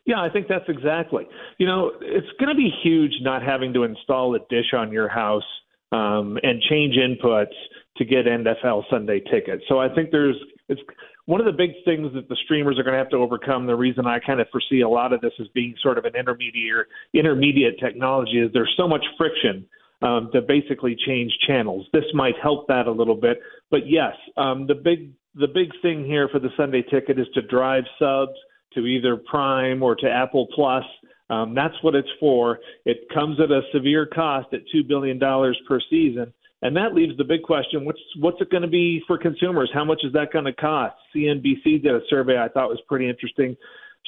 Yeah, 0.04 0.20
I 0.20 0.30
think 0.30 0.48
that's 0.48 0.68
exactly. 0.68 1.28
You 1.58 1.66
know, 1.66 1.92
it's 2.00 2.26
going 2.40 2.48
to 2.48 2.56
be 2.56 2.70
huge 2.82 3.12
not 3.20 3.42
having 3.42 3.72
to 3.74 3.84
install 3.84 4.34
a 4.34 4.38
dish 4.50 4.72
on 4.72 4.90
your 4.90 5.08
house 5.08 5.44
um, 5.92 6.38
and 6.42 6.60
change 6.62 6.96
inputs 6.96 7.54
to 7.98 8.04
get 8.04 8.26
NFL 8.26 8.84
Sunday 8.90 9.20
tickets. 9.20 9.64
So 9.68 9.78
I 9.78 9.92
think 9.94 10.10
there's 10.10 10.36
it's 10.68 10.80
one 11.26 11.40
of 11.40 11.46
the 11.46 11.52
big 11.52 11.70
things 11.84 12.12
that 12.14 12.28
the 12.28 12.36
streamers 12.44 12.78
are 12.78 12.82
going 12.82 12.94
to 12.94 12.98
have 12.98 13.10
to 13.10 13.16
overcome. 13.16 13.66
The 13.66 13.74
reason 13.74 14.06
I 14.06 14.18
kind 14.18 14.40
of 14.40 14.46
foresee 14.50 14.80
a 14.80 14.88
lot 14.88 15.12
of 15.12 15.20
this 15.20 15.32
as 15.40 15.46
being 15.48 15.74
sort 15.82 15.98
of 15.98 16.04
an 16.04 16.14
intermediate 16.16 16.86
intermediate 17.12 17.78
technology 17.80 18.38
is 18.38 18.50
there's 18.52 18.72
so 18.76 18.88
much 18.88 19.04
friction 19.16 19.66
um, 20.02 20.30
to 20.32 20.40
basically 20.40 20.96
change 21.06 21.32
channels. 21.46 21.86
This 21.92 22.04
might 22.14 22.34
help 22.42 22.68
that 22.68 22.86
a 22.86 22.92
little 22.92 23.16
bit, 23.16 23.40
but 23.70 23.80
yes, 23.86 24.14
um, 24.36 24.66
the 24.66 24.74
big 24.74 25.12
the 25.34 25.48
big 25.48 25.70
thing 25.82 26.04
here 26.04 26.28
for 26.28 26.38
the 26.38 26.50
Sunday 26.56 26.82
ticket 26.82 27.18
is 27.18 27.26
to 27.34 27.42
drive 27.42 27.84
subs 27.98 28.32
to 28.74 28.86
either 28.86 29.16
Prime 29.16 29.82
or 29.82 29.94
to 29.96 30.10
Apple 30.10 30.48
Plus. 30.54 30.84
Um, 31.30 31.54
that's 31.54 31.74
what 31.82 31.94
it's 31.94 32.08
for. 32.18 32.58
It 32.86 32.98
comes 33.12 33.38
at 33.40 33.50
a 33.50 33.60
severe 33.72 34.06
cost 34.06 34.48
at 34.52 34.60
two 34.72 34.82
billion 34.82 35.18
dollars 35.18 35.58
per 35.68 35.78
season, 35.90 36.32
and 36.62 36.76
that 36.76 36.94
leaves 36.94 37.16
the 37.16 37.24
big 37.24 37.42
question: 37.42 37.84
what's 37.84 38.00
what's 38.18 38.40
it 38.40 38.50
going 38.50 38.62
to 38.62 38.68
be 38.68 39.02
for 39.06 39.18
consumers? 39.18 39.70
How 39.72 39.84
much 39.84 40.00
is 40.04 40.12
that 40.12 40.32
going 40.32 40.44
to 40.44 40.52
cost? 40.52 40.96
CNBC 41.14 41.82
did 41.82 41.94
a 41.94 42.00
survey 42.08 42.38
I 42.38 42.48
thought 42.48 42.68
was 42.68 42.80
pretty 42.88 43.08
interesting. 43.08 43.56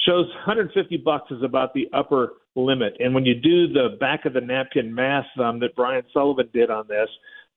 Shows 0.05 0.25
150 0.45 0.97
bucks 0.97 1.29
is 1.31 1.43
about 1.43 1.73
the 1.73 1.87
upper 1.93 2.33
limit, 2.55 2.95
and 2.99 3.13
when 3.13 3.25
you 3.25 3.35
do 3.35 3.67
the 3.71 3.97
back 3.99 4.25
of 4.25 4.33
the 4.33 4.41
napkin 4.41 4.93
math 4.93 5.25
um, 5.39 5.59
that 5.59 5.75
Brian 5.75 6.03
Sullivan 6.13 6.49
did 6.53 6.71
on 6.71 6.87
this, 6.87 7.07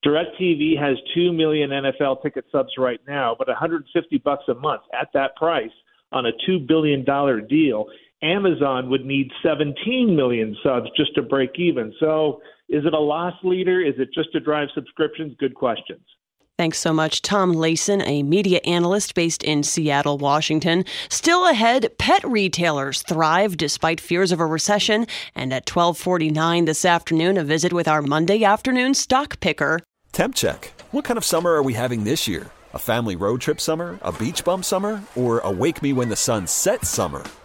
DirecTV 0.05 0.79
has 0.79 0.97
two 1.15 1.33
million 1.33 1.71
NFL 1.71 2.23
ticket 2.23 2.45
subs 2.53 2.73
right 2.77 3.01
now, 3.09 3.35
but 3.39 3.49
150 3.49 4.19
bucks 4.19 4.45
a 4.49 4.55
month 4.55 4.83
at 4.93 5.09
that 5.15 5.35
price 5.37 5.71
on 6.13 6.27
a 6.27 6.31
$2 6.49 6.67
billion 6.67 7.05
deal. 7.49 7.87
Amazon 8.23 8.91
would 8.91 9.05
need 9.05 9.31
17 9.43 10.15
million 10.15 10.57
subs 10.63 10.89
just 10.97 11.15
to 11.15 11.23
break 11.23 11.51
even. 11.59 11.93
So, 12.01 12.41
is 12.69 12.85
it 12.85 12.95
a 12.95 12.99
loss 12.99 13.35
leader? 13.43 13.81
Is 13.81 13.95
it 13.99 14.09
just 14.15 14.33
to 14.33 14.41
drive 14.41 14.69
subscriptions? 14.75 15.35
Good 15.39 15.55
questions. 15.55 16.03
Thanks 16.57 16.79
so 16.79 16.93
much, 16.93 17.21
Tom 17.21 17.53
Layson, 17.53 18.01
a 18.07 18.23
media 18.23 18.61
analyst 18.65 19.17
based 19.17 19.43
in 19.43 19.65
Seattle, 19.65 20.19
Washington. 20.19 20.85
Still 21.09 21.49
ahead, 21.49 21.89
pet 21.99 22.23
retailers 22.23 23.03
thrive 23.03 23.57
despite 23.57 24.01
fears 24.01 24.31
of 24.31 24.39
a 24.39 24.47
recession. 24.47 25.09
And 25.35 25.53
at 25.53 25.67
12:49 25.67 26.67
this 26.67 26.85
afternoon, 26.85 27.39
a 27.39 27.45
visit 27.45 27.73
with 27.73 27.89
our 27.89 28.03
Monday 28.03 28.45
afternoon 28.45 28.95
stock 28.95 29.41
picker. 29.41 29.81
Temp 30.13 30.37
check. 30.37 30.73
What 30.93 31.05
kind 31.05 31.19
of 31.19 31.25
summer 31.25 31.55
are 31.55 31.63
we 31.63 31.73
having 31.73 32.05
this 32.05 32.29
year? 32.29 32.53
A 32.73 32.79
family 32.79 33.17
road 33.17 33.41
trip 33.41 33.61
summer? 33.61 33.99
A 34.03 34.13
beach 34.13 34.45
bum 34.45 34.63
summer? 34.63 35.03
Or 35.17 35.41
a 35.41 35.51
wake 35.51 35.83
me 35.83 35.93
when 35.93 36.09
the 36.09 36.17
sun 36.17 36.47
sets 36.47 36.89
summer? 36.89 37.25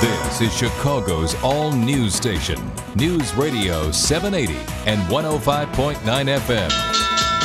This 0.00 0.40
is 0.40 0.56
Chicago's 0.56 1.34
all 1.42 1.72
news 1.72 2.14
station, 2.14 2.58
News 2.96 3.34
Radio 3.34 3.90
780 3.90 4.58
and 4.86 4.98
105.9 5.10 5.96
FM. 6.38 6.99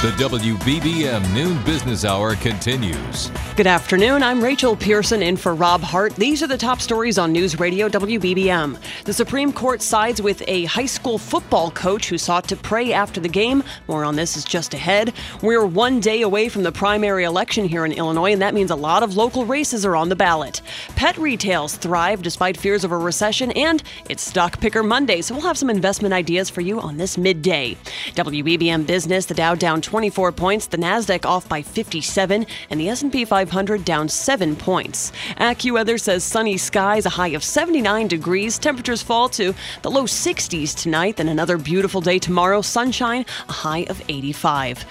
The 0.05 0.11
WBBM 0.11 1.33
Noon 1.33 1.63
Business 1.63 2.05
Hour 2.05 2.35
continues. 2.35 3.31
Good 3.55 3.65
afternoon. 3.65 4.21
I'm 4.21 4.43
Rachel 4.43 4.75
Pearson 4.75 5.23
in 5.23 5.35
for 5.35 5.55
Rob 5.55 5.81
Hart. 5.81 6.15
These 6.15 6.43
are 6.43 6.47
the 6.47 6.59
top 6.59 6.79
stories 6.79 7.17
on 7.17 7.31
News 7.31 7.59
Radio 7.59 7.89
WBBM. 7.89 8.77
The 9.05 9.13
Supreme 9.13 9.51
Court 9.51 9.81
sides 9.81 10.21
with 10.21 10.43
a 10.45 10.65
high 10.65 10.85
school 10.85 11.17
football 11.17 11.71
coach 11.71 12.07
who 12.07 12.19
sought 12.19 12.47
to 12.49 12.55
pray 12.55 12.93
after 12.93 13.19
the 13.19 13.27
game. 13.27 13.63
More 13.87 14.03
on 14.03 14.15
this 14.15 14.37
is 14.37 14.43
just 14.43 14.75
ahead. 14.75 15.11
We're 15.41 15.65
one 15.65 15.99
day 16.01 16.21
away 16.21 16.49
from 16.49 16.61
the 16.61 16.71
primary 16.71 17.23
election 17.23 17.65
here 17.65 17.83
in 17.83 17.91
Illinois, 17.91 18.33
and 18.33 18.41
that 18.43 18.53
means 18.53 18.69
a 18.69 18.75
lot 18.75 19.01
of 19.01 19.17
local 19.17 19.43
races 19.43 19.87
are 19.87 19.95
on 19.95 20.09
the 20.09 20.15
ballot. 20.15 20.61
Pet 20.95 21.17
retails 21.17 21.77
thrive 21.77 22.21
despite 22.21 22.57
fears 22.57 22.83
of 22.83 22.91
a 22.91 22.97
recession, 22.97 23.49
and 23.53 23.81
it's 24.07 24.21
Stock 24.21 24.59
Picker 24.59 24.83
Monday, 24.83 25.21
so 25.21 25.33
we'll 25.33 25.45
have 25.45 25.57
some 25.57 25.71
investment 25.71 26.13
ideas 26.13 26.47
for 26.47 26.61
you 26.61 26.79
on 26.79 26.97
this 26.97 27.17
midday. 27.17 27.75
WBBM 28.13 28.85
Business, 28.85 29.25
the 29.25 29.33
Dow 29.33 29.55
down 29.55 29.81
24 29.95 30.33
points, 30.33 30.67
the 30.67 30.75
Nasdaq 30.75 31.25
off 31.25 31.47
by 31.47 31.61
57, 31.61 32.45
and 32.69 32.79
the 32.81 32.89
S&P 32.89 33.23
500 33.23 33.85
down 33.85 34.09
7 34.09 34.53
points. 34.57 35.13
AccuWeather 35.37 35.97
says 35.97 36.21
sunny 36.21 36.57
skies, 36.57 37.05
a 37.05 37.09
high 37.09 37.29
of 37.29 37.41
79 37.41 38.09
degrees. 38.09 38.59
Temperatures 38.59 39.01
fall 39.01 39.29
to 39.29 39.55
the 39.83 39.89
low 39.89 40.03
60s 40.03 40.75
tonight, 40.75 41.15
then 41.15 41.29
another 41.29 41.57
beautiful 41.57 42.01
day 42.01 42.19
tomorrow, 42.19 42.61
sunshine, 42.61 43.25
a 43.47 43.53
high 43.53 43.85
of 43.85 44.01
85. 44.09 44.83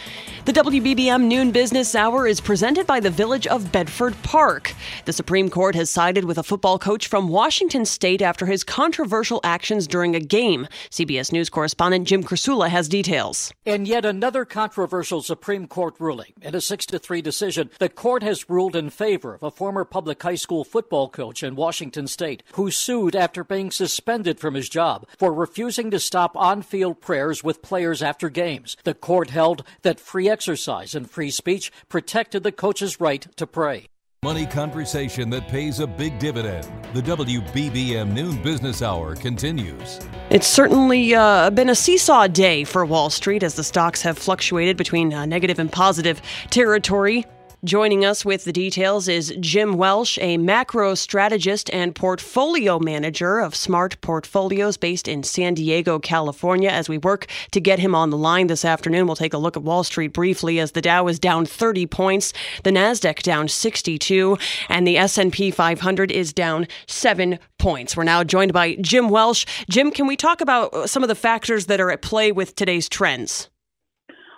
The 0.45 0.53
WBBM 0.53 1.23
Noon 1.23 1.53
Business 1.53 1.95
Hour 1.95 2.27
is 2.27 2.39
presented 2.39 2.87
by 2.87 3.01
the 3.01 3.09
Village 3.09 3.47
of 3.47 3.73
Bedford 3.73 4.15
Park. 4.23 4.75
The 5.07 5.13
Supreme 5.15 5.49
Court 5.49 5.75
has 5.75 5.89
sided 5.89 6.27
with 6.27 6.37
a 6.37 6.43
football 6.43 6.79
coach 6.79 7.07
from 7.07 7.31
Washington 7.31 7.87
State 7.87 8.21
after 8.21 8.45
his 8.45 8.63
controversial 8.63 9.41
actions 9.43 9.87
during 9.87 10.15
a 10.15 10.21
game. 10.21 10.69
CBS 10.91 11.33
News 11.33 11.49
correspondent 11.49 12.07
Jim 12.07 12.23
Krasula 12.23 12.69
has 12.69 12.91
details. 12.91 13.55
And 13.65 13.89
yet 13.89 14.05
another 14.05 14.45
controversial 14.45 15.23
Supreme 15.23 15.67
Court 15.67 15.95
ruling. 15.99 16.35
In 16.43 16.55
a 16.55 16.61
6 16.61 16.85
to 16.87 16.99
3 16.99 17.23
decision, 17.23 17.71
the 17.79 17.89
court 17.89 18.23
has 18.23 18.51
ruled 18.51 18.77
in 18.77 18.91
favor 18.91 19.37
of 19.37 19.43
a 19.43 19.51
former 19.51 19.87
public 19.87 20.23
high 20.23 20.35
school 20.35 20.63
football 20.63 21.09
coach 21.09 21.43
in 21.43 21.57
Washington 21.57 22.07
State 22.07 22.43
who 22.53 22.71
sued 22.71 23.17
after 23.17 23.45
being 23.45 23.71
suspended 23.71 24.39
from 24.39 24.53
his 24.53 24.69
job 24.69 25.07
for 25.17 25.33
refusing 25.33 25.91
to 25.91 25.99
stop 25.99 26.37
on 26.37 26.61
field 26.61 27.01
prayers 27.01 27.43
with 27.43 27.63
players 27.63 28.03
after 28.03 28.29
games. 28.29 28.77
The 28.85 28.93
court 28.93 29.31
held 29.31 29.65
that 29.81 29.99
free 29.99 30.34
exercise 30.35 30.97
and 30.97 31.09
free 31.09 31.31
speech 31.31 31.71
protected 31.89 32.43
the 32.43 32.51
coach's 32.51 32.99
right 32.99 33.25
to 33.37 33.47
pray. 33.47 33.87
Money 34.25 34.47
conversation 34.47 35.31
that 35.31 35.47
pays 35.47 35.79
a 35.79 35.87
big 35.87 36.19
dividend. 36.19 36.67
The 36.93 37.03
WBBM 37.03 38.13
Noon 38.13 38.43
Business 38.43 38.83
Hour 38.83 39.15
continues. 39.15 40.01
It's 40.31 40.49
certainly 40.49 41.15
uh, 41.15 41.51
been 41.51 41.69
a 41.69 41.75
seesaw 41.77 42.27
day 42.27 42.65
for 42.65 42.85
Wall 42.85 43.11
Street 43.11 43.45
as 43.45 43.55
the 43.55 43.63
stocks 43.63 44.03
have 44.03 44.19
fluctuated 44.19 44.77
between 44.77 45.15
uh, 45.15 45.25
negative 45.25 45.61
and 45.61 45.71
positive 45.71 46.21
territory. 46.51 47.27
Joining 47.65 48.05
us 48.05 48.27
with 48.27 48.45
the 48.45 48.53
details 48.53 49.09
is 49.09 49.35
Jim 49.41 49.79
Welsh, 49.79 50.19
a 50.21 50.37
macro 50.37 50.95
strategist 50.95 51.71
and 51.73 51.95
portfolio 51.95 52.79
manager 52.79 53.39
of 53.41 53.55
Smart 53.55 53.99
Portfolios 54.03 54.77
based 54.77 55.09
in 55.09 55.23
San 55.23 55.55
Diego, 55.55 55.99
California. 55.99 56.69
As 56.69 56.91
we 56.91 56.99
work 56.99 57.27
to 57.53 57.63
get 57.63 57.79
him 57.79 57.95
on 57.95 58.11
the 58.11 58.19
line 58.19 58.49
this 58.49 58.67
afternoon, 58.67 59.07
we'll 59.07 59.17
take 59.17 59.33
a 59.33 59.39
look 59.39 59.57
at 59.57 59.63
Wall 59.63 59.83
Street 59.83 60.13
briefly 60.13 60.61
as 60.61 60.73
the 60.73 60.83
Dow 60.83 61.07
is 61.09 61.19
down 61.19 61.47
30 61.47 61.87
points, 61.87 62.35
the 62.65 62.71
Nasdaq 62.71 63.23
down 63.23 63.49
62, 63.49 64.37
and 64.69 64.87
the 64.87 64.99
S&P 64.99 65.51
500 65.51 66.13
is 66.13 66.35
down 66.35 66.69
7 66.87 67.39
points. 67.59 67.97
We're 67.97 68.05
now 68.05 68.25
joined 68.25 68.53
by 68.53 68.75
Jim 68.83 69.09
Welsh. 69.09 69.47
Jim, 69.71 69.91
can 69.91 70.07
we 70.07 70.19
talk 70.19 70.43
about 70.43 70.91
some 70.91 71.03
of 71.03 71.09
the 71.09 71.15
factors 71.15 71.65
that 71.67 71.81
are 71.81 71.91
at 71.91 72.03
play 72.03 72.31
with 72.31 72.57
today's 72.57 72.91
trends? 72.91 73.49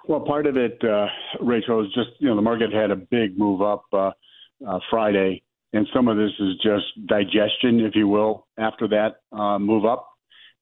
Well, 0.09 0.21
part 0.21 0.47
of 0.47 0.57
it, 0.57 0.83
uh, 0.85 1.07
Rachel, 1.41 1.85
is 1.85 1.93
just 1.93 2.11
you 2.19 2.29
know 2.29 2.37
the 2.37 2.43
market 2.43 2.73
had 2.73 2.91
a 2.91 2.97
big 2.97 3.37
move 3.37 3.61
up 3.61 3.85
uh, 3.93 4.13
uh, 4.67 4.79
Friday, 4.89 5.43
and 5.73 5.87
some 5.93 6.07
of 6.07 6.17
this 6.17 6.31
is 6.39 6.55
just 6.63 7.07
digestion, 7.07 7.81
if 7.81 7.97
you 7.97 8.07
will, 8.07 8.47
after 8.57 8.87
that 8.89 9.17
uh, 9.37 9.59
move 9.59 9.85
up. 9.85 10.09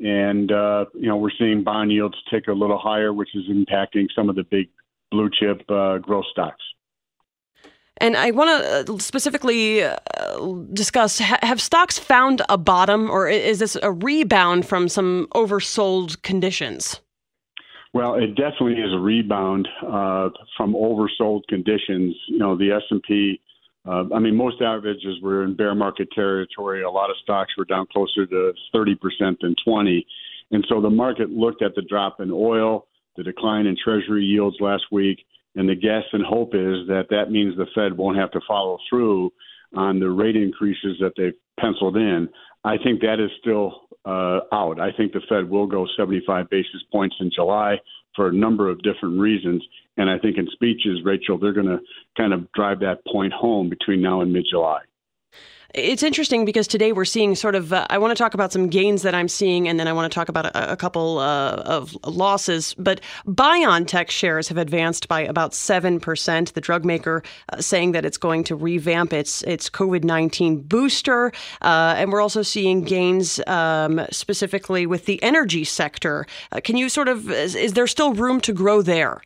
And 0.01 0.51
uh, 0.51 0.87
you 0.95 1.09
know 1.09 1.17
we're 1.19 1.31
seeing 1.39 1.63
bond 1.63 1.93
yields 1.93 2.17
tick 2.31 2.49
a 2.49 2.53
little 2.53 2.79
higher, 2.79 3.13
which 3.13 3.35
is 3.35 3.45
impacting 3.51 4.07
some 4.17 4.31
of 4.31 4.37
the 4.37 4.45
big 4.45 4.71
blue 5.11 5.29
chip 5.31 5.63
uh, 5.71 5.99
growth 5.99 6.27
stocks. 6.33 6.63
And 7.99 8.17
I 8.17 8.33
want 8.33 8.87
to 8.87 8.99
specifically 8.99 9.85
uh, 9.85 9.95
discuss 10.73 11.19
have 11.19 11.61
stocks 11.61 11.99
found 11.99 12.43
a 12.49 12.57
bottom, 12.57 13.11
or 13.11 13.29
is 13.29 13.59
this 13.59 13.77
a 13.83 13.93
rebound 13.93 14.67
from 14.67 14.89
some 14.89 15.29
oversold 15.35 16.23
conditions? 16.23 17.01
Well, 17.95 18.17
it 18.17 18.35
definitely 18.35 18.73
is 18.73 18.93
a 18.93 18.99
rebound 18.99 19.69
uh, 19.81 20.31
from 20.57 20.75
oversold 20.75 21.43
conditions. 21.49 22.17
You 22.27 22.39
know, 22.39 22.59
the 22.59 22.73
S 22.73 22.83
and 22.91 23.01
P. 23.05 23.41
Uh, 23.87 24.05
I 24.13 24.19
mean, 24.19 24.35
most 24.35 24.61
averages 24.61 25.23
were 25.23 25.45
in 25.45 25.55
bear 25.55 25.77
market 25.77 26.09
territory. 26.13 26.83
A 26.83 26.91
lot 26.91 27.11
of 27.11 27.17
stocks 27.23 27.53
were 27.57 27.65
down 27.65 27.87
closer 27.93 28.27
to 28.27 28.53
30% 28.75 28.97
than 29.41 29.55
20. 29.65 30.05
And 30.51 30.67
so 30.69 30.81
the 30.81 30.91
market 30.91 31.31
looked 31.31 31.63
at 31.63 31.77
the 31.77 31.83
drop 31.83 32.21
in 32.21 32.33
oil, 32.33 32.89
the 33.17 33.23
decline 33.23 33.67
in 33.67 33.77
Treasury 33.83 34.25
yields 34.25 34.57
last 34.59 34.85
week, 34.91 35.25
and 35.55 35.69
the 35.69 35.77
guess 35.77 36.03
and 36.13 36.25
hope 36.25 36.55
is 36.55 36.89
that 36.89 37.07
that 37.11 37.31
means 37.31 37.57
the 37.57 37.67
Fed 37.77 37.97
won't 37.97 38.19
have 38.19 38.33
to 38.33 38.41
follow 38.49 38.79
through 38.91 39.33
on 39.77 40.01
the 40.01 40.11
rate 40.11 40.37
increases 40.37 40.97
that 40.99 41.13
they've 41.17 41.39
penciled 41.61 41.97
in. 41.97 42.29
I 42.65 42.77
think 42.79 43.03
that 43.03 43.21
is 43.21 43.31
still 43.41 43.83
uh, 44.05 44.41
out. 44.53 44.81
I 44.81 44.91
think 44.97 45.13
the 45.13 45.21
Fed 45.29 45.49
will 45.49 45.67
go 45.67 45.87
75 45.97 46.51
basis 46.51 46.83
points 46.93 47.17
in 47.21 47.31
July, 47.35 47.77
for 48.15 48.29
a 48.29 48.33
number 48.33 48.71
of 48.71 48.83
different 48.83 49.19
reasons. 49.19 49.65
And 49.97 50.09
I 50.09 50.19
think 50.19 50.39
in 50.39 50.49
speeches, 50.53 51.01
Rachel, 51.05 51.39
they're 51.39 51.53
going 51.53 51.67
to 51.67 51.81
kind 52.17 52.33
of 52.33 52.51
drive 52.53 52.81
that 52.81 53.05
point 53.11 53.33
home 53.33 53.69
between 53.69 54.01
now 54.01 54.21
and 54.21 54.33
mid 54.33 54.47
July. 54.51 54.81
It's 55.75 56.05
interesting 56.05 56.45
because 56.45 56.69
today 56.69 56.93
we're 56.93 57.05
seeing 57.05 57.35
sort 57.35 57.57
of. 57.57 57.73
Uh, 57.73 57.85
I 57.91 57.99
want 57.99 58.17
to 58.17 58.23
talk 58.23 58.33
about 58.33 58.53
some 58.53 58.69
gains 58.69 59.03
that 59.03 59.13
I'm 59.13 59.27
seeing, 59.27 59.67
and 59.67 59.81
then 59.81 59.89
I 59.89 59.93
want 59.93 60.11
to 60.11 60.15
talk 60.15 60.29
about 60.29 60.47
a, 60.47 60.73
a 60.73 60.77
couple 60.77 61.19
uh, 61.19 61.63
of 61.67 61.97
losses. 62.07 62.75
But 62.79 63.01
BioNTech 63.27 64.09
shares 64.09 64.47
have 64.47 64.57
advanced 64.57 65.09
by 65.09 65.23
about 65.23 65.53
seven 65.53 65.99
percent. 65.99 66.55
The 66.55 66.61
drug 66.61 66.85
maker 66.85 67.25
uh, 67.53 67.61
saying 67.61 67.91
that 67.91 68.05
it's 68.05 68.19
going 68.19 68.45
to 68.45 68.55
revamp 68.55 69.13
its 69.13 69.43
its 69.43 69.69
COVID 69.69 70.05
nineteen 70.05 70.61
booster, 70.61 71.33
uh, 71.61 71.97
and 71.99 72.13
we're 72.13 72.23
also 72.23 72.43
seeing 72.43 72.85
gains 72.85 73.41
um, 73.49 74.07
specifically 74.13 74.87
with 74.87 75.07
the 75.07 75.21
energy 75.25 75.65
sector. 75.65 76.25
Uh, 76.53 76.61
can 76.63 76.77
you 76.77 76.89
sort 76.89 77.09
of? 77.09 77.29
Is, 77.29 77.57
is 77.57 77.73
there 77.73 77.89
still 77.89 78.15
room 78.15 78.41
to 78.43 78.53
grow 78.53 78.81
there? 78.81 79.23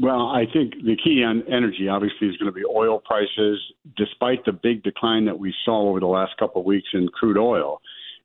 Well, 0.00 0.26
I 0.26 0.44
think 0.52 0.74
the 0.84 0.96
key 0.96 1.22
on 1.22 1.44
energy 1.46 1.88
obviously 1.88 2.26
is 2.26 2.36
going 2.36 2.52
to 2.52 2.52
be 2.52 2.64
oil 2.64 2.98
prices. 2.98 3.60
Despite 3.96 4.44
the 4.44 4.52
big 4.52 4.82
decline 4.82 5.24
that 5.26 5.38
we 5.38 5.54
saw 5.64 5.88
over 5.88 6.00
the 6.00 6.06
last 6.06 6.32
couple 6.36 6.62
of 6.62 6.66
weeks 6.66 6.88
in 6.94 7.06
crude 7.08 7.38
oil, 7.38 7.80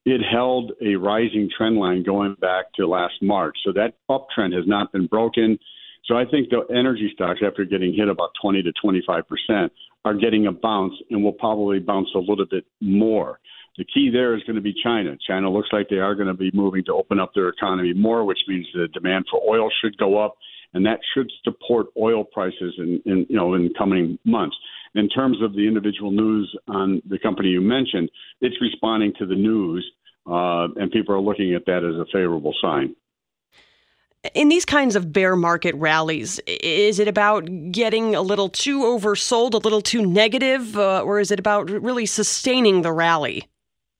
it 0.06 0.22
held 0.22 0.72
a 0.82 0.96
rising 0.96 1.48
trend 1.56 1.78
line 1.78 2.04
going 2.04 2.36
back 2.42 2.74
to 2.76 2.88
last 2.88 3.16
March. 3.22 3.56
So 3.64 3.72
that 3.74 3.94
uptrend 4.10 4.56
has 4.56 4.66
not 4.66 4.92
been 4.92 5.06
broken. 5.06 5.60
So 6.06 6.18
I 6.18 6.26
think 6.26 6.50
the 6.50 6.66
energy 6.76 7.12
stocks, 7.14 7.42
after 7.46 7.66
getting 7.66 7.94
hit 7.94 8.10
about 8.10 8.32
20 8.42 8.64
to 8.64 8.72
25 8.82 9.24
percent, 9.28 9.72
are 10.06 10.16
getting 10.16 10.48
a 10.48 10.52
bounce 10.52 10.94
and 11.12 11.24
will 11.24 11.34
probably 11.34 11.78
bounce 11.78 12.10
a 12.16 12.20
little 12.20 12.48
bit 12.50 12.66
more. 12.82 13.40
The 13.78 13.86
key 13.86 14.10
there 14.12 14.36
is 14.36 14.42
going 14.44 14.56
to 14.56 14.62
be 14.62 14.74
China. 14.84 15.16
China 15.28 15.52
looks 15.52 15.70
like 15.72 15.88
they 15.88 15.98
are 15.98 16.16
going 16.16 16.28
to 16.28 16.34
be 16.34 16.50
moving 16.54 16.84
to 16.86 16.94
open 16.94 17.20
up 17.20 17.34
their 17.36 17.50
economy 17.50 17.94
more, 17.94 18.26
which 18.26 18.40
means 18.48 18.66
the 18.74 18.88
demand 18.88 19.26
for 19.30 19.40
oil 19.48 19.70
should 19.82 19.96
go 19.98 20.18
up 20.18 20.36
and 20.74 20.86
that 20.86 21.00
should 21.14 21.32
support 21.44 21.88
oil 22.00 22.24
prices 22.24 22.74
in, 22.78 23.02
in 23.06 23.26
you 23.30 23.36
know 23.36 23.54
in 23.54 23.72
coming 23.78 24.18
months. 24.26 24.56
In 24.96 25.08
terms 25.10 25.42
of 25.42 25.54
the 25.54 25.68
individual 25.68 26.12
news 26.12 26.56
on 26.68 27.02
the 27.08 27.20
company 27.20 27.50
you 27.50 27.62
mentioned, 27.62 28.10
it's 28.42 28.60
responding 28.60 29.14
to 29.20 29.26
the 29.26 29.36
news, 29.36 29.86
uh, 30.26 30.68
and 30.76 30.92
people 30.92 31.14
are 31.14 31.22
looking 31.22 31.54
at 31.54 31.66
that 31.66 31.84
as 31.84 31.96
a 31.96 32.06
favorable 32.12 32.54
sign. 32.62 32.96
In 34.34 34.50
these 34.50 34.66
kinds 34.66 34.98
of 34.98 35.14
bear 35.14 35.38
market 35.38 35.74
rallies, 35.76 36.40
is 36.46 37.00
it 37.00 37.08
about 37.08 37.48
getting 37.72 38.16
a 38.16 38.22
little 38.22 38.50
too 38.50 38.82
oversold, 38.82 39.54
a 39.54 39.58
little 39.58 39.82
too 39.82 40.06
negative, 40.06 40.78
uh, 40.78 41.02
or 41.04 41.22
is 41.22 41.32
it 41.32 41.40
about 41.40 41.70
really 41.70 42.06
sustaining 42.06 42.82
the 42.82 42.92
rally? 42.92 43.48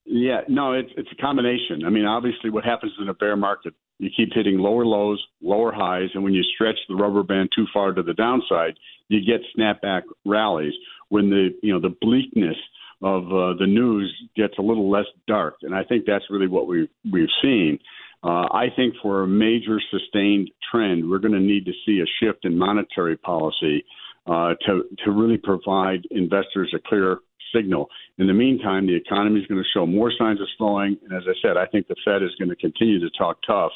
Yeah, 0.04 0.40
no, 0.48 0.72
it's 0.72 0.90
it's 0.96 1.08
a 1.12 1.22
combination. 1.22 1.84
I 1.86 1.90
mean, 1.90 2.04
obviously, 2.04 2.50
what 2.50 2.64
happens 2.64 2.92
in 3.00 3.08
a 3.08 3.14
bear 3.14 3.36
market 3.36 3.74
you 4.00 4.08
keep 4.16 4.30
hitting 4.34 4.58
lower 4.58 4.86
lows, 4.86 5.22
lower 5.42 5.72
highs, 5.72 6.08
and 6.14 6.24
when 6.24 6.32
you 6.32 6.42
stretch 6.54 6.78
the 6.88 6.94
rubber 6.94 7.22
band 7.22 7.50
too 7.54 7.66
far 7.72 7.92
to 7.92 8.02
the 8.02 8.14
downside, 8.14 8.78
you 9.08 9.20
get 9.20 9.42
snapback 9.56 10.02
rallies. 10.24 10.72
When 11.10 11.28
the 11.28 11.50
you 11.62 11.72
know 11.72 11.80
the 11.80 11.94
bleakness 12.00 12.56
of 13.02 13.24
uh, 13.26 13.58
the 13.58 13.66
news 13.66 14.10
gets 14.36 14.54
a 14.58 14.62
little 14.62 14.90
less 14.90 15.04
dark, 15.28 15.56
and 15.62 15.74
I 15.74 15.84
think 15.84 16.06
that's 16.06 16.24
really 16.30 16.48
what 16.48 16.66
we 16.66 16.88
we've 17.12 17.28
seen. 17.42 17.78
Uh, 18.22 18.48
I 18.50 18.68
think 18.74 18.94
for 19.02 19.22
a 19.22 19.28
major 19.28 19.78
sustained 19.90 20.50
trend, 20.70 21.08
we're 21.08 21.18
going 21.18 21.34
to 21.34 21.40
need 21.40 21.66
to 21.66 21.72
see 21.84 22.00
a 22.00 22.08
shift 22.20 22.44
in 22.44 22.56
monetary 22.56 23.18
policy 23.18 23.84
uh, 24.26 24.54
to 24.66 24.84
to 25.04 25.10
really 25.10 25.36
provide 25.36 26.06
investors 26.10 26.72
a 26.74 26.78
clear 26.88 27.18
signal. 27.54 27.88
In 28.16 28.26
the 28.26 28.32
meantime, 28.32 28.86
the 28.86 28.96
economy 28.96 29.40
is 29.40 29.46
going 29.46 29.62
to 29.62 29.68
show 29.74 29.84
more 29.84 30.10
signs 30.18 30.40
of 30.40 30.46
slowing, 30.56 30.96
and 31.04 31.12
as 31.12 31.24
I 31.28 31.34
said, 31.42 31.58
I 31.58 31.66
think 31.66 31.86
the 31.86 31.96
Fed 32.02 32.22
is 32.22 32.30
going 32.38 32.48
to 32.48 32.56
continue 32.56 32.98
to 33.00 33.10
talk 33.18 33.36
tough 33.46 33.72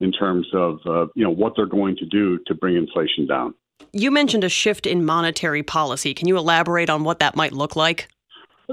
in 0.00 0.12
terms 0.12 0.46
of 0.52 0.78
uh, 0.86 1.06
you 1.14 1.24
know 1.24 1.30
what 1.30 1.54
they're 1.56 1.66
going 1.66 1.96
to 1.96 2.06
do 2.06 2.38
to 2.46 2.54
bring 2.54 2.76
inflation 2.76 3.26
down. 3.26 3.54
You 3.92 4.10
mentioned 4.10 4.44
a 4.44 4.48
shift 4.48 4.86
in 4.86 5.04
monetary 5.04 5.62
policy. 5.62 6.14
Can 6.14 6.28
you 6.28 6.36
elaborate 6.36 6.90
on 6.90 7.04
what 7.04 7.18
that 7.20 7.36
might 7.36 7.52
look 7.52 7.76
like? 7.76 8.08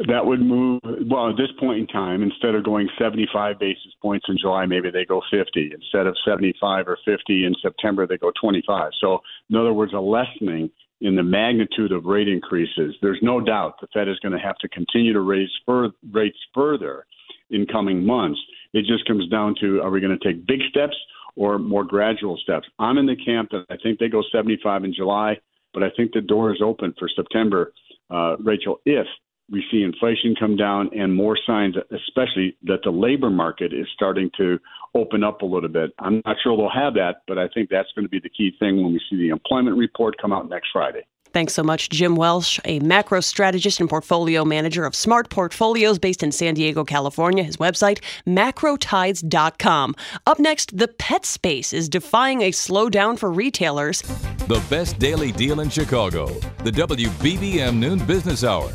That 0.08 0.26
would 0.26 0.40
move, 0.40 0.80
well, 0.84 1.30
at 1.30 1.36
this 1.36 1.52
point 1.60 1.80
in 1.80 1.88
time, 1.88 2.24
instead 2.24 2.56
of 2.56 2.64
going 2.64 2.88
75 2.98 3.60
basis 3.60 3.94
points 4.02 4.26
in 4.30 4.38
July, 4.38 4.66
maybe 4.66 4.90
they 4.90 5.04
go 5.04 5.22
50. 5.30 5.72
Instead 5.74 6.08
of 6.08 6.16
75 6.26 6.88
or 6.88 6.98
50 7.04 7.46
in 7.46 7.54
September, 7.62 8.08
they 8.08 8.18
go 8.18 8.32
25. 8.40 8.92
So, 9.02 9.20
in 9.50 9.58
other 9.58 9.74
words, 9.74 9.92
a 9.94 10.00
lessening 10.00 10.72
in 11.02 11.16
the 11.16 11.24
magnitude 11.24 11.92
of 11.92 12.06
rate 12.06 12.30
increases. 12.30 12.96
There's 13.02 13.20
no 13.22 13.42
doubt 13.42 13.82
the 13.82 13.88
Fed 13.94 14.08
is 14.08 14.18
going 14.20 14.32
to 14.32 14.40
have 14.40 14.58
to 14.60 14.70
continue 14.70 15.12
to 15.14 15.22
raise 15.22 15.50
fur- 15.66 15.92
rates 16.12 16.38
further 16.54 17.06
in 17.50 17.66
coming 17.66 18.06
months. 18.06 18.40
It 18.74 18.86
just 18.86 19.06
comes 19.08 19.28
down 19.30 19.56
to 19.62 19.82
are 19.82 19.90
we 19.90 20.00
going 20.02 20.18
to 20.18 20.26
take 20.26 20.46
big 20.46 20.62
steps 20.70 20.96
or 21.36 21.60
more 21.60 21.84
gradual 21.84 22.38
steps? 22.38 22.68
I'm 22.80 22.98
in 22.98 23.06
the 23.06 23.16
camp 23.16 23.50
that 23.52 23.66
I 23.70 23.76
think 23.82 24.00
they 24.00 24.08
go 24.08 24.24
75 24.32 24.84
in 24.84 24.94
July, 24.94 25.38
but 25.74 25.84
I 25.84 25.90
think 25.96 26.14
the 26.14 26.22
door 26.22 26.54
is 26.54 26.62
open 26.64 26.94
for 26.98 27.10
September, 27.14 27.74
uh, 28.10 28.38
Rachel, 28.38 28.80
if 28.86 29.08
we 29.52 29.64
see 29.70 29.84
inflation 29.84 30.34
come 30.40 30.56
down 30.56 30.90
and 30.98 31.14
more 31.14 31.38
signs, 31.46 31.76
especially 31.92 32.56
that 32.64 32.80
the 32.84 32.90
labor 32.90 33.30
market 33.30 33.74
is 33.74 33.86
starting 33.94 34.30
to 34.38 34.58
open 34.96 35.24
up 35.24 35.42
a 35.42 35.46
little 35.46 35.70
bit. 35.70 35.92
I'm 36.00 36.22
not 36.26 36.38
sure 36.42 36.56
they'll 36.56 36.70
have 36.70 36.94
that, 36.94 37.24
but 37.28 37.38
I 37.38 37.48
think 37.54 37.70
that's 37.70 37.90
going 37.94 38.06
to 38.06 38.10
be 38.10 38.20
the 38.20 38.30
key 38.30 38.52
thing 38.60 38.82
when 38.82 38.94
we 38.94 39.02
see 39.10 39.18
the 39.18 39.30
employment 39.30 39.78
report 39.78 40.16
come 40.22 40.32
out 40.32 40.50
next 40.50 40.70
Friday. 40.72 41.06
Thanks 41.34 41.54
so 41.54 41.64
much, 41.64 41.90
Jim 41.90 42.16
Welsh, 42.16 42.60
a 42.66 42.80
macro 42.80 43.22
strategist 43.22 43.80
and 43.80 43.90
portfolio 43.90 44.44
manager 44.44 44.84
of 44.84 44.94
Smart 44.94 45.30
Portfolios 45.30 45.98
based 45.98 46.24
in 46.24 46.32
San 46.32 46.56
Diego, 46.56 46.84
California. 46.84 47.44
His 47.44 47.58
website, 47.58 48.00
macrotides.com. 48.28 49.96
Up 50.28 50.40
next, 50.40 50.78
the 50.78 50.90
pet 50.90 51.26
space 51.26 51.72
is 51.72 51.88
defying 51.88 52.42
a 52.42 52.52
slowdown 52.52 53.18
for 53.18 53.32
retailers. 53.32 54.02
The 54.48 54.64
best 54.70 55.00
daily 55.00 55.32
deal 55.32 55.62
in 55.62 55.70
Chicago, 55.70 56.26
the 56.64 56.72
WBBM 56.72 57.78
Noon 57.78 58.06
Business 58.06 58.44
Hour. 58.44 58.72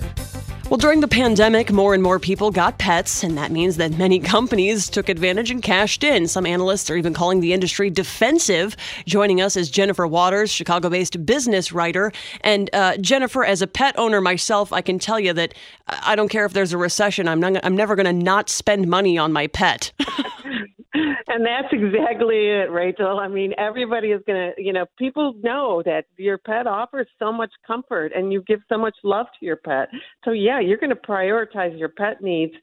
Well, 0.69 0.79
during 0.79 0.99
the 0.99 1.07
pandemic, 1.07 1.71
more 1.71 1.95
and 1.95 2.03
more 2.03 2.19
people 2.19 2.51
got 2.51 2.77
pets, 2.79 3.23
and 3.23 3.39
that 3.39 3.53
means 3.53 3.77
that 3.77 3.93
many 3.93 4.19
companies 4.19 4.91
took 4.91 5.09
advantage 5.09 5.49
and 5.53 5.63
cashed 5.63 6.03
in. 6.03 6.27
Some 6.27 6.45
analysts 6.45 6.91
are 6.91 6.97
even 6.97 7.15
calling 7.15 7.39
the 7.39 7.53
industry 7.53 7.89
defensive. 7.89 8.77
Joining 9.07 9.41
us 9.41 9.57
is 9.57 9.71
Jennifer 9.71 10.09
Waters, 10.09 10.51
Chicago 10.51 10.91
based 10.91 11.25
business 11.25 11.73
writer. 11.73 12.13
And 12.41 12.69
uh, 12.73 12.97
Jennifer, 12.97 13.45
as 13.45 13.63
a 13.63 13.69
pet 13.69 13.97
owner 13.97 14.21
myself, 14.21 14.73
I 14.73 14.81
can 14.81 14.99
tell 14.99 15.21
you 15.21 15.33
that 15.35 15.55
I 15.87 16.17
don't 16.17 16.29
care 16.29 16.45
if 16.45 16.53
there's 16.53 16.73
a 16.73 16.79
recession, 16.79 17.29
I'm, 17.29 17.39
not, 17.39 17.65
I'm 17.65 17.77
never 17.77 17.95
going 17.95 18.07
to 18.07 18.13
not 18.13 18.49
spend 18.49 18.89
money 18.89 19.17
on 19.17 19.33
my 19.33 19.47
pet. 19.47 19.93
and 21.29 21.45
that's 21.45 21.73
exactly 21.73 22.49
it, 22.49 22.71
Rachel. 22.71 23.19
I 23.19 23.29
mean, 23.29 23.53
everybody 23.59 24.09
is 24.09 24.23
going 24.27 24.53
to, 24.53 24.63
you 24.63 24.73
know, 24.73 24.87
people 24.99 25.35
know 25.43 25.83
that 25.85 26.07
your 26.17 26.39
pet 26.39 26.67
offers 26.67 27.07
so 27.19 27.33
much 27.33 27.51
comfort 27.67 28.13
and 28.15 28.33
you 28.33 28.43
give 28.47 28.61
so 28.69 28.79
much 28.79 28.95
love 29.03 29.27
to 29.39 29.47
your 29.47 29.57
pet. 29.57 29.89
So, 30.25 30.33
yeah, 30.33 30.61
you're 30.61 30.79
going 30.79 30.91
to 30.91 30.97
prioritize 30.97 31.79
your 31.79 31.91
pet 31.91 32.23
needs. 32.23 32.55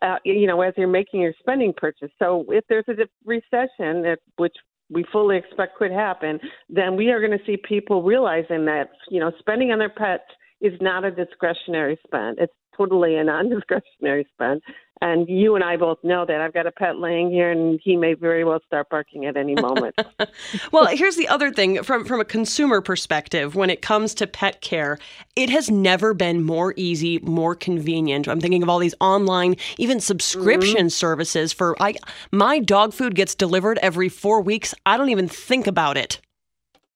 Uh, 0.00 0.16
you 0.24 0.48
know, 0.48 0.60
as 0.62 0.74
you're 0.76 0.88
making 0.88 1.20
your 1.20 1.32
spending 1.38 1.72
purchase. 1.72 2.10
So 2.18 2.44
if 2.48 2.64
there's 2.68 2.84
a 2.88 2.94
recession, 3.24 4.16
which 4.36 4.54
we 4.90 5.04
fully 5.12 5.36
expect 5.36 5.76
could 5.76 5.92
happen, 5.92 6.40
then 6.68 6.96
we 6.96 7.10
are 7.10 7.20
going 7.20 7.38
to 7.38 7.44
see 7.46 7.56
people 7.56 8.02
realizing 8.02 8.64
that 8.66 8.90
you 9.10 9.20
know 9.20 9.30
spending 9.38 9.70
on 9.70 9.78
their 9.78 9.88
pets 9.88 10.24
is 10.60 10.72
not 10.80 11.04
a 11.04 11.10
discretionary 11.10 11.98
spend. 12.04 12.38
It's 12.40 12.52
totally 12.76 13.16
a 13.16 13.24
non-discretionary 13.24 14.26
spend. 14.32 14.62
And 15.02 15.28
you 15.28 15.56
and 15.56 15.64
I 15.64 15.76
both 15.76 15.98
know 16.04 16.24
that. 16.24 16.40
I've 16.40 16.54
got 16.54 16.68
a 16.68 16.70
pet 16.70 16.96
laying 16.96 17.28
here, 17.28 17.50
and 17.50 17.80
he 17.82 17.96
may 17.96 18.14
very 18.14 18.44
well 18.44 18.60
start 18.68 18.88
barking 18.88 19.26
at 19.26 19.36
any 19.36 19.56
moment. 19.56 19.96
well, 20.72 20.86
here's 20.86 21.16
the 21.16 21.26
other 21.26 21.50
thing 21.50 21.82
from 21.82 22.04
from 22.04 22.20
a 22.20 22.24
consumer 22.24 22.80
perspective. 22.80 23.56
When 23.56 23.68
it 23.68 23.82
comes 23.82 24.14
to 24.14 24.28
pet 24.28 24.60
care, 24.60 25.00
it 25.34 25.50
has 25.50 25.68
never 25.68 26.14
been 26.14 26.44
more 26.44 26.72
easy, 26.76 27.18
more 27.18 27.56
convenient. 27.56 28.28
I'm 28.28 28.40
thinking 28.40 28.62
of 28.62 28.68
all 28.68 28.78
these 28.78 28.94
online, 29.00 29.56
even 29.76 29.98
subscription 29.98 30.76
mm-hmm. 30.76 30.88
services 30.88 31.52
for 31.52 31.74
I. 31.82 31.96
My 32.30 32.60
dog 32.60 32.94
food 32.94 33.16
gets 33.16 33.34
delivered 33.34 33.78
every 33.82 34.08
four 34.08 34.40
weeks. 34.40 34.72
I 34.86 34.96
don't 34.96 35.10
even 35.10 35.26
think 35.26 35.66
about 35.66 35.96
it. 35.96 36.20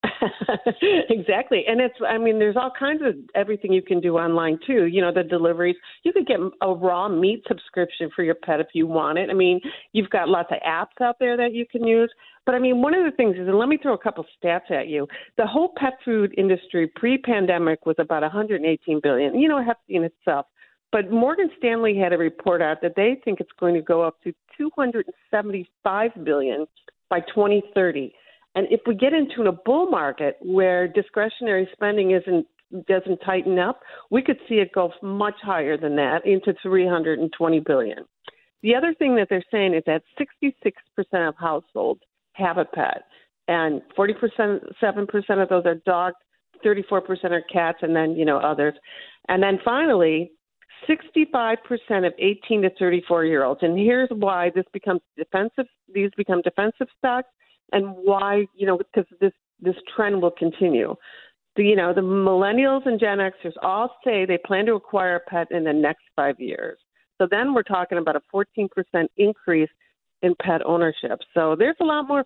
exactly. 1.10 1.64
And 1.66 1.80
it's, 1.80 1.94
I 2.06 2.18
mean, 2.18 2.38
there's 2.38 2.56
all 2.56 2.72
kinds 2.78 3.02
of 3.04 3.14
everything 3.34 3.72
you 3.72 3.82
can 3.82 4.00
do 4.00 4.16
online 4.16 4.58
too. 4.66 4.86
You 4.86 5.00
know, 5.00 5.12
the 5.12 5.22
deliveries. 5.22 5.76
You 6.02 6.12
could 6.12 6.26
get 6.26 6.38
a 6.60 6.72
raw 6.72 7.08
meat 7.08 7.42
subscription 7.48 8.10
for 8.14 8.22
your 8.22 8.34
pet 8.34 8.60
if 8.60 8.68
you 8.74 8.86
want 8.86 9.18
it. 9.18 9.30
I 9.30 9.34
mean, 9.34 9.60
you've 9.92 10.10
got 10.10 10.28
lots 10.28 10.50
of 10.50 10.58
apps 10.66 11.04
out 11.04 11.16
there 11.18 11.36
that 11.36 11.52
you 11.52 11.66
can 11.70 11.84
use. 11.84 12.12
But 12.44 12.54
I 12.54 12.58
mean, 12.58 12.80
one 12.80 12.94
of 12.94 13.04
the 13.04 13.16
things 13.16 13.36
is, 13.36 13.48
and 13.48 13.58
let 13.58 13.68
me 13.68 13.78
throw 13.82 13.94
a 13.94 13.98
couple 13.98 14.24
stats 14.42 14.70
at 14.70 14.88
you. 14.88 15.06
The 15.36 15.46
whole 15.46 15.72
pet 15.76 15.94
food 16.04 16.34
industry 16.38 16.90
pre-pandemic 16.94 17.86
was 17.86 17.96
about 17.98 18.22
118 18.22 19.00
billion. 19.02 19.38
You 19.38 19.48
know, 19.48 19.62
hefty 19.64 19.96
in 19.96 20.04
itself. 20.04 20.46
But 20.92 21.10
Morgan 21.10 21.50
Stanley 21.58 21.98
had 21.98 22.12
a 22.12 22.18
report 22.18 22.62
out 22.62 22.80
that 22.82 22.94
they 22.96 23.20
think 23.24 23.40
it's 23.40 23.50
going 23.58 23.74
to 23.74 23.82
go 23.82 24.02
up 24.02 24.22
to 24.22 24.32
275 24.56 26.10
billion 26.24 26.66
by 27.10 27.20
2030. 27.20 28.14
And 28.56 28.66
if 28.70 28.80
we 28.86 28.94
get 28.94 29.12
into 29.12 29.42
a 29.48 29.52
bull 29.52 29.90
market 29.90 30.38
where 30.40 30.88
discretionary 30.88 31.68
spending 31.72 32.10
isn't 32.12 32.46
doesn't 32.88 33.18
tighten 33.18 33.60
up, 33.60 33.80
we 34.10 34.22
could 34.22 34.38
see 34.48 34.56
it 34.56 34.72
go 34.72 34.90
much 35.00 35.36
higher 35.40 35.76
than 35.76 35.94
that 35.94 36.26
into 36.26 36.52
320 36.62 37.60
billion. 37.60 37.98
The 38.62 38.74
other 38.74 38.92
thing 38.92 39.14
that 39.16 39.28
they're 39.30 39.44
saying 39.52 39.74
is 39.74 39.84
that 39.86 40.02
66% 40.18 41.28
of 41.28 41.34
households 41.38 42.00
have 42.32 42.58
a 42.58 42.64
pet. 42.64 43.04
and 43.46 43.82
40%, 43.96 44.60
7% 44.82 45.42
of 45.42 45.48
those 45.48 45.64
are 45.64 45.76
dogs, 45.86 46.16
34% 46.64 47.30
are 47.30 47.42
cats, 47.42 47.78
and 47.82 47.94
then, 47.94 48.16
you 48.16 48.24
know, 48.24 48.38
others. 48.38 48.74
And 49.28 49.40
then 49.40 49.60
finally, 49.64 50.32
65% 50.88 51.58
of 52.04 52.12
18 52.18 52.62
to 52.62 52.70
34 52.76 53.24
year 53.26 53.44
olds. 53.44 53.60
And 53.62 53.78
here's 53.78 54.08
why 54.10 54.50
this 54.52 54.64
becomes 54.72 55.02
defensive, 55.16 55.66
these 55.94 56.10
become 56.16 56.42
defensive 56.42 56.88
stocks 56.98 57.28
and 57.72 57.87
why, 57.96 58.46
you 58.55 58.66
know, 58.66 58.79
because 58.79 59.07
this, 59.20 59.33
this 59.61 59.74
trend 59.94 60.22
will 60.22 60.31
continue. 60.31 60.94
The, 61.57 61.64
you 61.64 61.76
know, 61.76 61.94
the 61.94 62.02
millennials 62.02 62.87
and 62.87 63.00
Gen 63.00 63.18
Xers 63.18 63.55
all 63.62 63.96
say 64.05 64.26
they 64.26 64.38
plan 64.38 64.66
to 64.66 64.74
acquire 64.74 65.16
a 65.16 65.31
pet 65.31 65.48
in 65.50 65.64
the 65.64 65.72
next 65.72 66.02
five 66.14 66.38
years. 66.38 66.79
So 67.18 67.26
then 67.31 67.55
we're 67.55 67.62
talking 67.62 67.98
about 67.98 68.16
a 68.16 68.22
14% 68.35 68.68
increase 69.16 69.70
in 70.22 70.35
pet 70.42 70.61
ownership. 70.64 71.20
So 71.35 71.57
there's 71.59 71.76
a 71.81 71.85
lot 71.85 72.07
more 72.09 72.24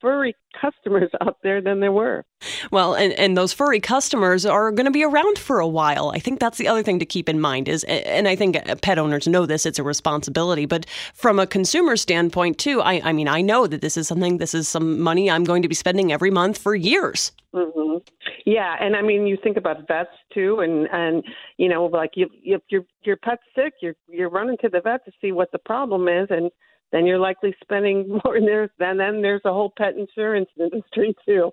furry 0.00 0.34
customers 0.60 1.10
out 1.20 1.38
there 1.42 1.60
than 1.60 1.80
there 1.80 1.92
were. 1.92 2.24
Well, 2.70 2.94
and, 2.94 3.12
and 3.14 3.36
those 3.36 3.52
furry 3.52 3.80
customers 3.80 4.46
are 4.46 4.72
going 4.72 4.86
to 4.86 4.90
be 4.90 5.04
around 5.04 5.38
for 5.38 5.60
a 5.60 5.68
while. 5.68 6.10
I 6.10 6.18
think 6.18 6.40
that's 6.40 6.58
the 6.58 6.68
other 6.68 6.82
thing 6.82 6.98
to 6.98 7.06
keep 7.06 7.28
in 7.28 7.40
mind 7.40 7.68
is, 7.68 7.84
and 7.84 8.26
I 8.26 8.36
think 8.36 8.56
pet 8.82 8.98
owners 8.98 9.28
know 9.28 9.46
this, 9.46 9.66
it's 9.66 9.78
a 9.78 9.82
responsibility. 9.82 10.66
But 10.66 10.86
from 11.14 11.38
a 11.38 11.46
consumer 11.46 11.96
standpoint, 11.96 12.58
too, 12.58 12.80
I, 12.80 13.00
I 13.04 13.12
mean, 13.12 13.28
I 13.28 13.40
know 13.42 13.66
that 13.66 13.80
this 13.80 13.96
is 13.96 14.08
something, 14.08 14.38
this 14.38 14.54
is 14.54 14.68
some 14.68 15.00
money 15.00 15.30
I'm 15.30 15.44
going 15.44 15.62
to 15.62 15.68
be 15.68 15.74
spending 15.74 16.12
every 16.12 16.30
month 16.30 16.58
for 16.58 16.74
years. 16.74 17.32
Mm-hmm. 17.54 17.98
Yeah, 18.46 18.76
and 18.80 18.94
I 18.94 19.02
mean, 19.02 19.26
you 19.26 19.36
think 19.42 19.56
about 19.56 19.88
vets 19.88 20.10
too, 20.32 20.60
and 20.60 20.88
and 20.92 21.24
you 21.56 21.68
know, 21.68 21.86
like 21.86 22.12
you, 22.14 22.28
if 22.44 22.62
your 22.68 22.82
your 23.02 23.16
pet's 23.16 23.42
sick, 23.56 23.74
you're 23.82 23.96
you're 24.08 24.30
running 24.30 24.56
to 24.58 24.68
the 24.68 24.80
vet 24.80 25.04
to 25.04 25.12
see 25.20 25.32
what 25.32 25.50
the 25.50 25.58
problem 25.58 26.06
is, 26.06 26.28
and 26.30 26.52
then 26.92 27.06
you're 27.06 27.18
likely 27.18 27.54
spending 27.62 28.08
more 28.24 28.36
in 28.36 28.44
there. 28.44 28.70
Then 28.78 28.96
then 28.98 29.22
there's 29.22 29.42
a 29.44 29.52
whole 29.52 29.72
pet 29.76 29.96
insurance 29.96 30.48
industry 30.58 31.14
too. 31.26 31.50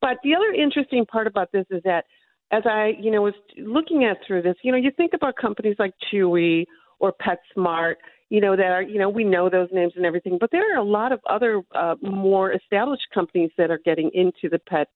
But 0.00 0.18
the 0.24 0.34
other 0.34 0.52
interesting 0.52 1.06
part 1.06 1.26
about 1.26 1.52
this 1.52 1.66
is 1.70 1.82
that 1.84 2.04
as 2.50 2.62
I 2.66 2.92
you 3.00 3.10
know 3.10 3.22
was 3.22 3.34
looking 3.58 4.04
at 4.04 4.18
through 4.26 4.42
this, 4.42 4.56
you 4.62 4.72
know, 4.72 4.78
you 4.78 4.90
think 4.96 5.12
about 5.14 5.36
companies 5.36 5.76
like 5.78 5.94
Chewy 6.12 6.64
or 6.98 7.12
PetSmart, 7.22 7.94
you 8.30 8.40
know, 8.40 8.56
that 8.56 8.66
are 8.66 8.82
you 8.82 8.98
know 8.98 9.08
we 9.08 9.24
know 9.24 9.48
those 9.48 9.68
names 9.72 9.92
and 9.96 10.06
everything, 10.06 10.38
but 10.40 10.50
there 10.50 10.74
are 10.74 10.78
a 10.78 10.84
lot 10.84 11.12
of 11.12 11.20
other 11.28 11.62
uh, 11.74 11.94
more 12.02 12.52
established 12.52 13.06
companies 13.12 13.50
that 13.58 13.70
are 13.70 13.80
getting 13.84 14.10
into 14.14 14.48
the 14.50 14.58
pet 14.58 14.88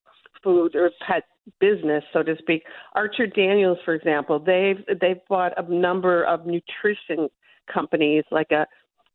food 0.42 0.74
or 0.74 0.90
pet 1.07 1.24
business, 1.61 2.02
so 2.12 2.22
to 2.22 2.35
speak. 2.38 2.62
Archer 2.94 3.26
Daniels, 3.26 3.78
for 3.85 3.94
example, 3.94 4.38
they've 4.38 4.85
they've 5.00 5.20
bought 5.28 5.52
a 5.57 5.72
number 5.72 6.24
of 6.24 6.46
nutrition 6.46 7.28
companies 7.72 8.24
like 8.31 8.50
a 8.50 8.66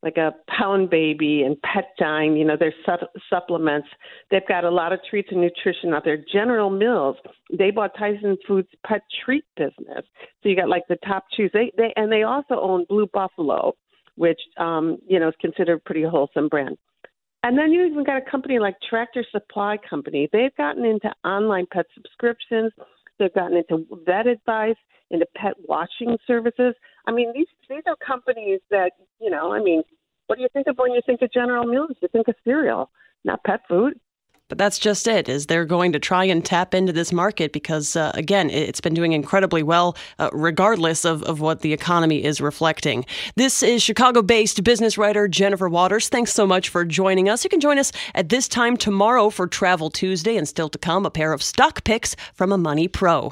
like 0.02 0.16
a 0.16 0.32
pound 0.48 0.90
baby 0.90 1.42
and 1.42 1.60
pet 1.62 1.90
dine 1.98 2.36
you 2.36 2.44
know 2.44 2.56
their 2.56 2.74
su- 2.86 3.20
supplements. 3.28 3.88
They've 4.30 4.46
got 4.46 4.64
a 4.64 4.70
lot 4.70 4.92
of 4.92 5.00
treats 5.08 5.28
and 5.30 5.40
nutrition 5.40 5.92
out 5.92 6.04
there. 6.04 6.18
General 6.32 6.70
mills 6.70 7.16
they 7.56 7.70
bought 7.70 7.92
tyson 7.98 8.36
foods 8.46 8.68
pet 8.86 9.02
treat 9.24 9.44
business. 9.56 10.04
So 10.42 10.48
you 10.48 10.56
got 10.56 10.68
like 10.68 10.84
the 10.88 10.98
top 11.06 11.24
chews 11.34 11.50
they 11.52 11.72
they 11.76 11.92
and 11.96 12.10
they 12.12 12.22
also 12.22 12.60
own 12.60 12.86
blue 12.88 13.08
buffalo 13.12 13.74
which 14.16 14.40
um 14.56 14.98
you 15.06 15.18
know 15.18 15.28
is 15.28 15.34
considered 15.40 15.76
a 15.76 15.80
pretty 15.80 16.04
wholesome 16.04 16.48
brand. 16.48 16.76
And 17.44 17.56
then 17.56 17.70
you 17.70 17.84
even 17.84 18.04
got 18.04 18.16
a 18.16 18.30
company 18.30 18.58
like 18.58 18.74
tractor 18.88 19.24
supply 19.30 19.76
company. 19.88 20.28
They've 20.32 20.54
gotten 20.56 20.84
into 20.84 21.08
online 21.24 21.66
pet 21.72 21.86
subscriptions. 21.94 22.72
They've 23.18 23.32
gotten 23.32 23.56
into 23.56 23.86
vet 24.04 24.26
advice 24.26 24.76
into 25.10 25.26
pet 25.36 25.54
watching 25.64 26.16
services. 26.26 26.74
I 27.08 27.10
mean, 27.10 27.32
these 27.34 27.46
these 27.70 27.82
are 27.86 27.96
companies 27.96 28.60
that 28.70 28.92
you 29.18 29.30
know. 29.30 29.52
I 29.52 29.60
mean, 29.60 29.82
what 30.26 30.36
do 30.36 30.42
you 30.42 30.48
think 30.52 30.66
of 30.66 30.76
when 30.76 30.92
you 30.92 31.00
think 31.04 31.22
of 31.22 31.32
General 31.32 31.64
Mills? 31.64 31.96
You 32.02 32.08
think 32.08 32.28
of 32.28 32.34
cereal, 32.44 32.90
not 33.24 33.42
pet 33.44 33.62
food. 33.66 33.98
But 34.48 34.56
that's 34.56 34.78
just 34.78 35.06
it, 35.06 35.28
is 35.28 35.46
they're 35.46 35.66
going 35.66 35.92
to 35.92 35.98
try 35.98 36.24
and 36.24 36.42
tap 36.42 36.74
into 36.74 36.90
this 36.90 37.12
market 37.12 37.52
because, 37.52 37.96
uh, 37.96 38.12
again, 38.14 38.48
it's 38.48 38.80
been 38.80 38.94
doing 38.94 39.12
incredibly 39.12 39.62
well, 39.62 39.94
uh, 40.18 40.30
regardless 40.32 41.04
of, 41.04 41.22
of 41.24 41.42
what 41.42 41.60
the 41.60 41.74
economy 41.74 42.24
is 42.24 42.40
reflecting. 42.40 43.04
This 43.36 43.62
is 43.62 43.82
Chicago 43.82 44.22
based 44.22 44.64
business 44.64 44.96
writer 44.96 45.28
Jennifer 45.28 45.68
Waters. 45.68 46.08
Thanks 46.08 46.32
so 46.32 46.46
much 46.46 46.70
for 46.70 46.86
joining 46.86 47.28
us. 47.28 47.44
You 47.44 47.50
can 47.50 47.60
join 47.60 47.78
us 47.78 47.92
at 48.14 48.30
this 48.30 48.48
time 48.48 48.78
tomorrow 48.78 49.28
for 49.28 49.46
Travel 49.46 49.90
Tuesday, 49.90 50.36
and 50.38 50.48
still 50.48 50.70
to 50.70 50.78
come, 50.78 51.04
a 51.04 51.10
pair 51.10 51.34
of 51.34 51.42
stock 51.42 51.84
picks 51.84 52.16
from 52.32 52.50
a 52.50 52.58
Money 52.58 52.88
Pro 52.88 53.30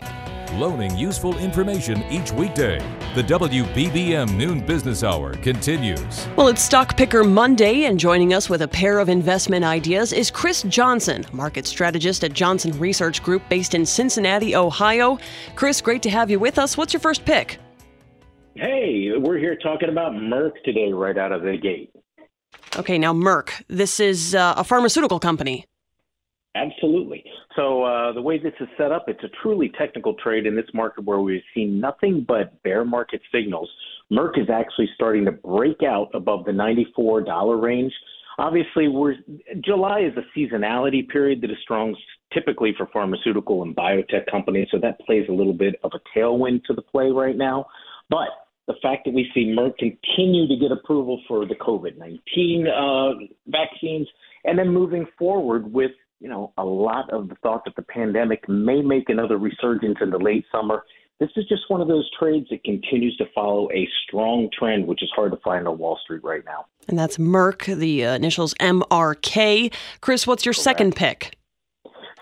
loaning 0.56 0.96
useful 0.96 1.36
information 1.38 2.02
each 2.10 2.32
weekday. 2.32 2.78
The 3.14 3.22
WBBM 3.22 4.36
Noon 4.36 4.60
Business 4.60 5.04
Hour 5.04 5.34
continues. 5.34 6.26
Well, 6.36 6.48
it's 6.48 6.62
Stock 6.62 6.96
Picker 6.96 7.22
Monday, 7.22 7.84
and 7.84 8.00
joining 8.00 8.34
us 8.34 8.48
with 8.48 8.62
a 8.62 8.68
pair 8.68 8.98
of 8.98 9.08
investment 9.08 9.64
ideas 9.64 10.12
is 10.12 10.30
Chris 10.30 10.62
Johnson, 10.62 11.24
market 11.32 11.66
strategist 11.66 12.24
at 12.24 12.32
Johnson 12.32 12.78
Research 12.78 13.22
Group 13.22 13.42
based 13.48 13.74
in 13.74 13.84
Cincinnati, 13.84 14.56
Ohio. 14.56 15.18
Chris, 15.54 15.80
great 15.80 16.02
to 16.02 16.10
have 16.10 16.30
you 16.30 16.38
with 16.38 16.58
us. 16.58 16.76
What's 16.76 16.92
your 16.92 17.00
first 17.00 17.24
pick? 17.24 17.58
Hey, 18.54 19.10
we're 19.18 19.38
here 19.38 19.56
talking 19.56 19.90
about 19.90 20.12
Merck 20.12 20.52
today, 20.64 20.90
right 20.92 21.18
out 21.18 21.30
of 21.30 21.42
the 21.42 21.58
gate. 21.58 21.90
Okay, 22.76 22.98
now 22.98 23.12
Merck, 23.12 23.50
this 23.68 24.00
is 24.00 24.34
uh, 24.34 24.54
a 24.56 24.64
pharmaceutical 24.64 25.20
company. 25.20 25.66
Absolutely. 26.54 27.22
So 27.56 27.84
uh, 27.84 28.12
the 28.12 28.20
way 28.20 28.38
this 28.38 28.52
is 28.60 28.68
set 28.76 28.92
up, 28.92 29.06
it's 29.08 29.24
a 29.24 29.30
truly 29.42 29.72
technical 29.78 30.14
trade 30.14 30.46
in 30.46 30.54
this 30.54 30.66
market 30.74 31.04
where 31.04 31.20
we've 31.20 31.40
seen 31.54 31.80
nothing 31.80 32.24
but 32.28 32.62
bear 32.62 32.84
market 32.84 33.22
signals. 33.32 33.70
Merck 34.12 34.38
is 34.38 34.48
actually 34.52 34.88
starting 34.94 35.24
to 35.24 35.32
break 35.32 35.82
out 35.82 36.10
above 36.14 36.44
the 36.44 36.52
$94 36.52 37.60
range. 37.60 37.92
Obviously, 38.38 38.88
we're 38.88 39.14
July 39.64 40.00
is 40.00 40.12
a 40.18 40.38
seasonality 40.38 41.08
period 41.08 41.40
that 41.40 41.50
is 41.50 41.56
strong 41.62 41.96
typically 42.34 42.74
for 42.76 42.86
pharmaceutical 42.92 43.62
and 43.62 43.74
biotech 43.74 44.30
companies, 44.30 44.68
so 44.70 44.78
that 44.78 45.00
plays 45.00 45.24
a 45.30 45.32
little 45.32 45.54
bit 45.54 45.76
of 45.82 45.92
a 45.94 46.18
tailwind 46.18 46.62
to 46.64 46.74
the 46.74 46.82
play 46.82 47.10
right 47.10 47.36
now. 47.36 47.64
But 48.10 48.28
the 48.66 48.74
fact 48.82 49.06
that 49.06 49.14
we 49.14 49.30
see 49.32 49.54
Merck 49.56 49.78
continue 49.78 50.46
to 50.48 50.56
get 50.56 50.70
approval 50.70 51.22
for 51.26 51.46
the 51.46 51.54
COVID 51.54 51.96
19 51.96 52.66
uh, 52.68 53.10
vaccines, 53.46 54.06
and 54.44 54.58
then 54.58 54.68
moving 54.68 55.06
forward 55.18 55.72
with 55.72 55.92
you 56.20 56.28
know, 56.28 56.52
a 56.56 56.64
lot 56.64 57.10
of 57.10 57.28
the 57.28 57.34
thought 57.36 57.64
that 57.64 57.76
the 57.76 57.82
pandemic 57.82 58.48
may 58.48 58.80
make 58.82 59.08
another 59.08 59.38
resurgence 59.38 59.98
in 60.00 60.10
the 60.10 60.18
late 60.18 60.44
summer. 60.50 60.82
This 61.20 61.30
is 61.36 61.46
just 61.48 61.62
one 61.68 61.80
of 61.80 61.88
those 61.88 62.08
trades 62.18 62.46
that 62.50 62.62
continues 62.64 63.16
to 63.16 63.24
follow 63.34 63.70
a 63.72 63.88
strong 64.06 64.48
trend, 64.56 64.86
which 64.86 65.02
is 65.02 65.10
hard 65.14 65.32
to 65.32 65.38
find 65.38 65.66
on 65.66 65.78
Wall 65.78 65.98
Street 66.04 66.22
right 66.22 66.44
now. 66.44 66.66
And 66.88 66.98
that's 66.98 67.16
Merck, 67.16 67.74
the 67.74 68.04
uh, 68.04 68.14
initials 68.14 68.54
MRK. 68.54 69.72
Chris, 70.00 70.26
what's 70.26 70.44
your 70.44 70.52
Correct. 70.52 70.64
second 70.64 70.96
pick? 70.96 71.36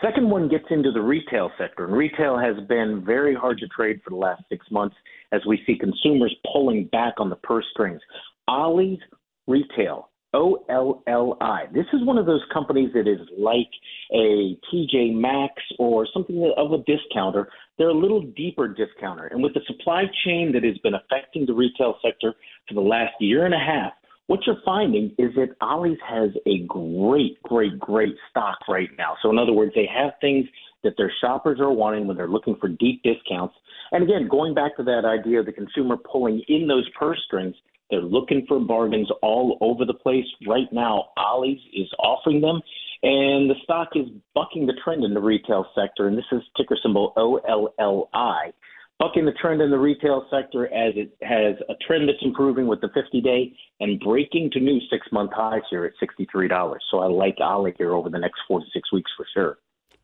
Second 0.00 0.28
one 0.30 0.48
gets 0.48 0.66
into 0.70 0.92
the 0.92 1.00
retail 1.00 1.50
sector, 1.56 1.86
and 1.86 1.94
retail 1.94 2.38
has 2.38 2.56
been 2.68 3.02
very 3.04 3.34
hard 3.34 3.58
to 3.58 3.66
trade 3.68 4.00
for 4.04 4.10
the 4.10 4.16
last 4.16 4.42
six 4.48 4.66
months 4.70 4.96
as 5.32 5.40
we 5.46 5.62
see 5.66 5.76
consumers 5.78 6.34
pulling 6.52 6.84
back 6.86 7.14
on 7.18 7.30
the 7.30 7.36
purse 7.36 7.64
strings. 7.72 8.00
Ollie's 8.48 8.98
Retail 9.46 10.08
O 10.34 10.64
L 10.68 11.02
L 11.06 11.38
I. 11.40 11.64
This 11.72 11.86
is 11.92 12.04
one 12.04 12.18
of 12.18 12.26
those 12.26 12.42
companies 12.52 12.90
that 12.92 13.08
is 13.08 13.20
like 13.38 13.70
a 14.12 14.58
TJ 14.70 15.14
Maxx 15.14 15.54
or 15.78 16.06
something 16.12 16.52
of 16.56 16.72
a 16.72 16.78
discounter. 16.78 17.48
They're 17.78 17.88
a 17.88 17.94
little 17.94 18.22
deeper 18.36 18.68
discounter. 18.68 19.28
And 19.28 19.42
with 19.42 19.54
the 19.54 19.60
supply 19.66 20.04
chain 20.24 20.52
that 20.52 20.64
has 20.64 20.76
been 20.78 20.94
affecting 20.94 21.46
the 21.46 21.54
retail 21.54 21.96
sector 22.04 22.34
for 22.68 22.74
the 22.74 22.80
last 22.80 23.14
year 23.20 23.46
and 23.46 23.54
a 23.54 23.58
half, 23.58 23.92
what 24.26 24.40
you're 24.46 24.60
finding 24.64 25.14
is 25.18 25.34
that 25.36 25.54
Ollie's 25.60 25.98
has 26.08 26.30
a 26.46 26.60
great, 26.66 27.42
great, 27.42 27.78
great 27.78 28.14
stock 28.30 28.58
right 28.68 28.88
now. 28.98 29.16
So, 29.22 29.30
in 29.30 29.38
other 29.38 29.52
words, 29.52 29.72
they 29.74 29.86
have 29.86 30.12
things 30.20 30.46
that 30.82 30.94
their 30.96 31.12
shoppers 31.20 31.60
are 31.60 31.72
wanting 31.72 32.06
when 32.06 32.16
they're 32.16 32.28
looking 32.28 32.56
for 32.60 32.68
deep 32.68 33.02
discounts. 33.02 33.54
And 33.92 34.02
again, 34.02 34.28
going 34.28 34.54
back 34.54 34.76
to 34.76 34.82
that 34.84 35.04
idea 35.04 35.40
of 35.40 35.46
the 35.46 35.52
consumer 35.52 35.96
pulling 35.96 36.42
in 36.48 36.66
those 36.66 36.88
purse 36.98 37.20
strings, 37.26 37.54
they're 37.94 38.02
looking 38.02 38.44
for 38.48 38.58
bargains 38.58 39.08
all 39.22 39.56
over 39.60 39.84
the 39.84 39.94
place. 39.94 40.24
Right 40.48 40.66
now, 40.72 41.10
Ollie's 41.16 41.60
is 41.72 41.88
offering 42.00 42.40
them, 42.40 42.60
and 43.04 43.48
the 43.48 43.54
stock 43.62 43.90
is 43.94 44.06
bucking 44.34 44.66
the 44.66 44.72
trend 44.82 45.04
in 45.04 45.14
the 45.14 45.20
retail 45.20 45.64
sector. 45.76 46.08
And 46.08 46.18
this 46.18 46.24
is 46.32 46.42
ticker 46.56 46.76
symbol 46.82 47.12
OLLI, 47.16 48.52
bucking 48.98 49.24
the 49.24 49.32
trend 49.40 49.62
in 49.62 49.70
the 49.70 49.78
retail 49.78 50.26
sector 50.28 50.66
as 50.66 50.94
it 50.96 51.16
has 51.22 51.54
a 51.68 51.74
trend 51.86 52.08
that's 52.08 52.18
improving 52.22 52.66
with 52.66 52.80
the 52.80 52.88
50 52.92 53.20
day 53.20 53.52
and 53.78 54.00
breaking 54.00 54.50
to 54.54 54.60
new 54.60 54.80
six 54.90 55.06
month 55.12 55.30
highs 55.32 55.62
here 55.70 55.84
at 55.84 55.92
$63. 56.02 56.76
So 56.90 56.98
I 56.98 57.06
like 57.06 57.36
Ollie 57.40 57.74
here 57.78 57.94
over 57.94 58.10
the 58.10 58.18
next 58.18 58.40
four 58.48 58.58
to 58.58 58.66
six 58.72 58.92
weeks 58.92 59.12
for 59.16 59.26
sure. 59.32 59.58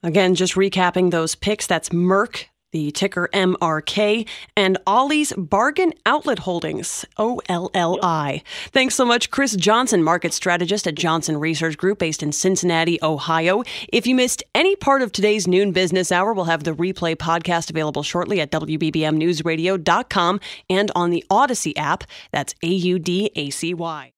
Again, 0.04 0.36
just 0.36 0.54
recapping 0.54 1.10
those 1.10 1.34
picks 1.34 1.66
that's 1.66 1.88
Merck, 1.88 2.44
the 2.72 2.90
ticker 2.90 3.28
MRK, 3.32 4.26
and 4.56 4.78
Ollie's 4.86 5.32
Bargain 5.36 5.92
Outlet 6.06 6.40
Holdings, 6.40 7.04
OLLI. 7.18 8.42
Thanks 8.72 8.94
so 8.94 9.04
much, 9.04 9.30
Chris 9.30 9.56
Johnson, 9.56 10.02
market 10.02 10.32
strategist 10.32 10.86
at 10.86 10.94
Johnson 10.94 11.36
Research 11.36 11.76
Group 11.76 11.98
based 11.98 12.22
in 12.22 12.32
Cincinnati, 12.32 12.98
Ohio. 13.02 13.62
If 13.92 14.06
you 14.06 14.14
missed 14.14 14.42
any 14.54 14.76
part 14.76 15.02
of 15.02 15.12
today's 15.12 15.46
noon 15.46 15.72
business 15.72 16.12
hour, 16.12 16.32
we'll 16.32 16.44
have 16.44 16.64
the 16.64 16.74
replay 16.74 17.16
podcast 17.16 17.70
available 17.70 18.02
shortly 18.02 18.40
at 18.40 18.50
WBBMNewsRadio.com 18.50 20.40
and 20.68 20.90
on 20.94 21.10
the 21.10 21.24
Audacy 21.30 21.72
app. 21.76 22.04
That's 22.32 22.54
A 22.62 22.68
U 22.68 22.98
D 22.98 23.30
A 23.34 23.50
C 23.50 23.74
Y. 23.74 24.12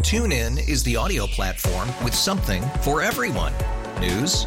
TuneIn 0.00 0.68
is 0.68 0.82
the 0.84 0.96
audio 0.96 1.26
platform 1.26 1.88
with 2.04 2.14
something 2.14 2.62
for 2.82 3.02
everyone. 3.02 3.52
News. 4.00 4.46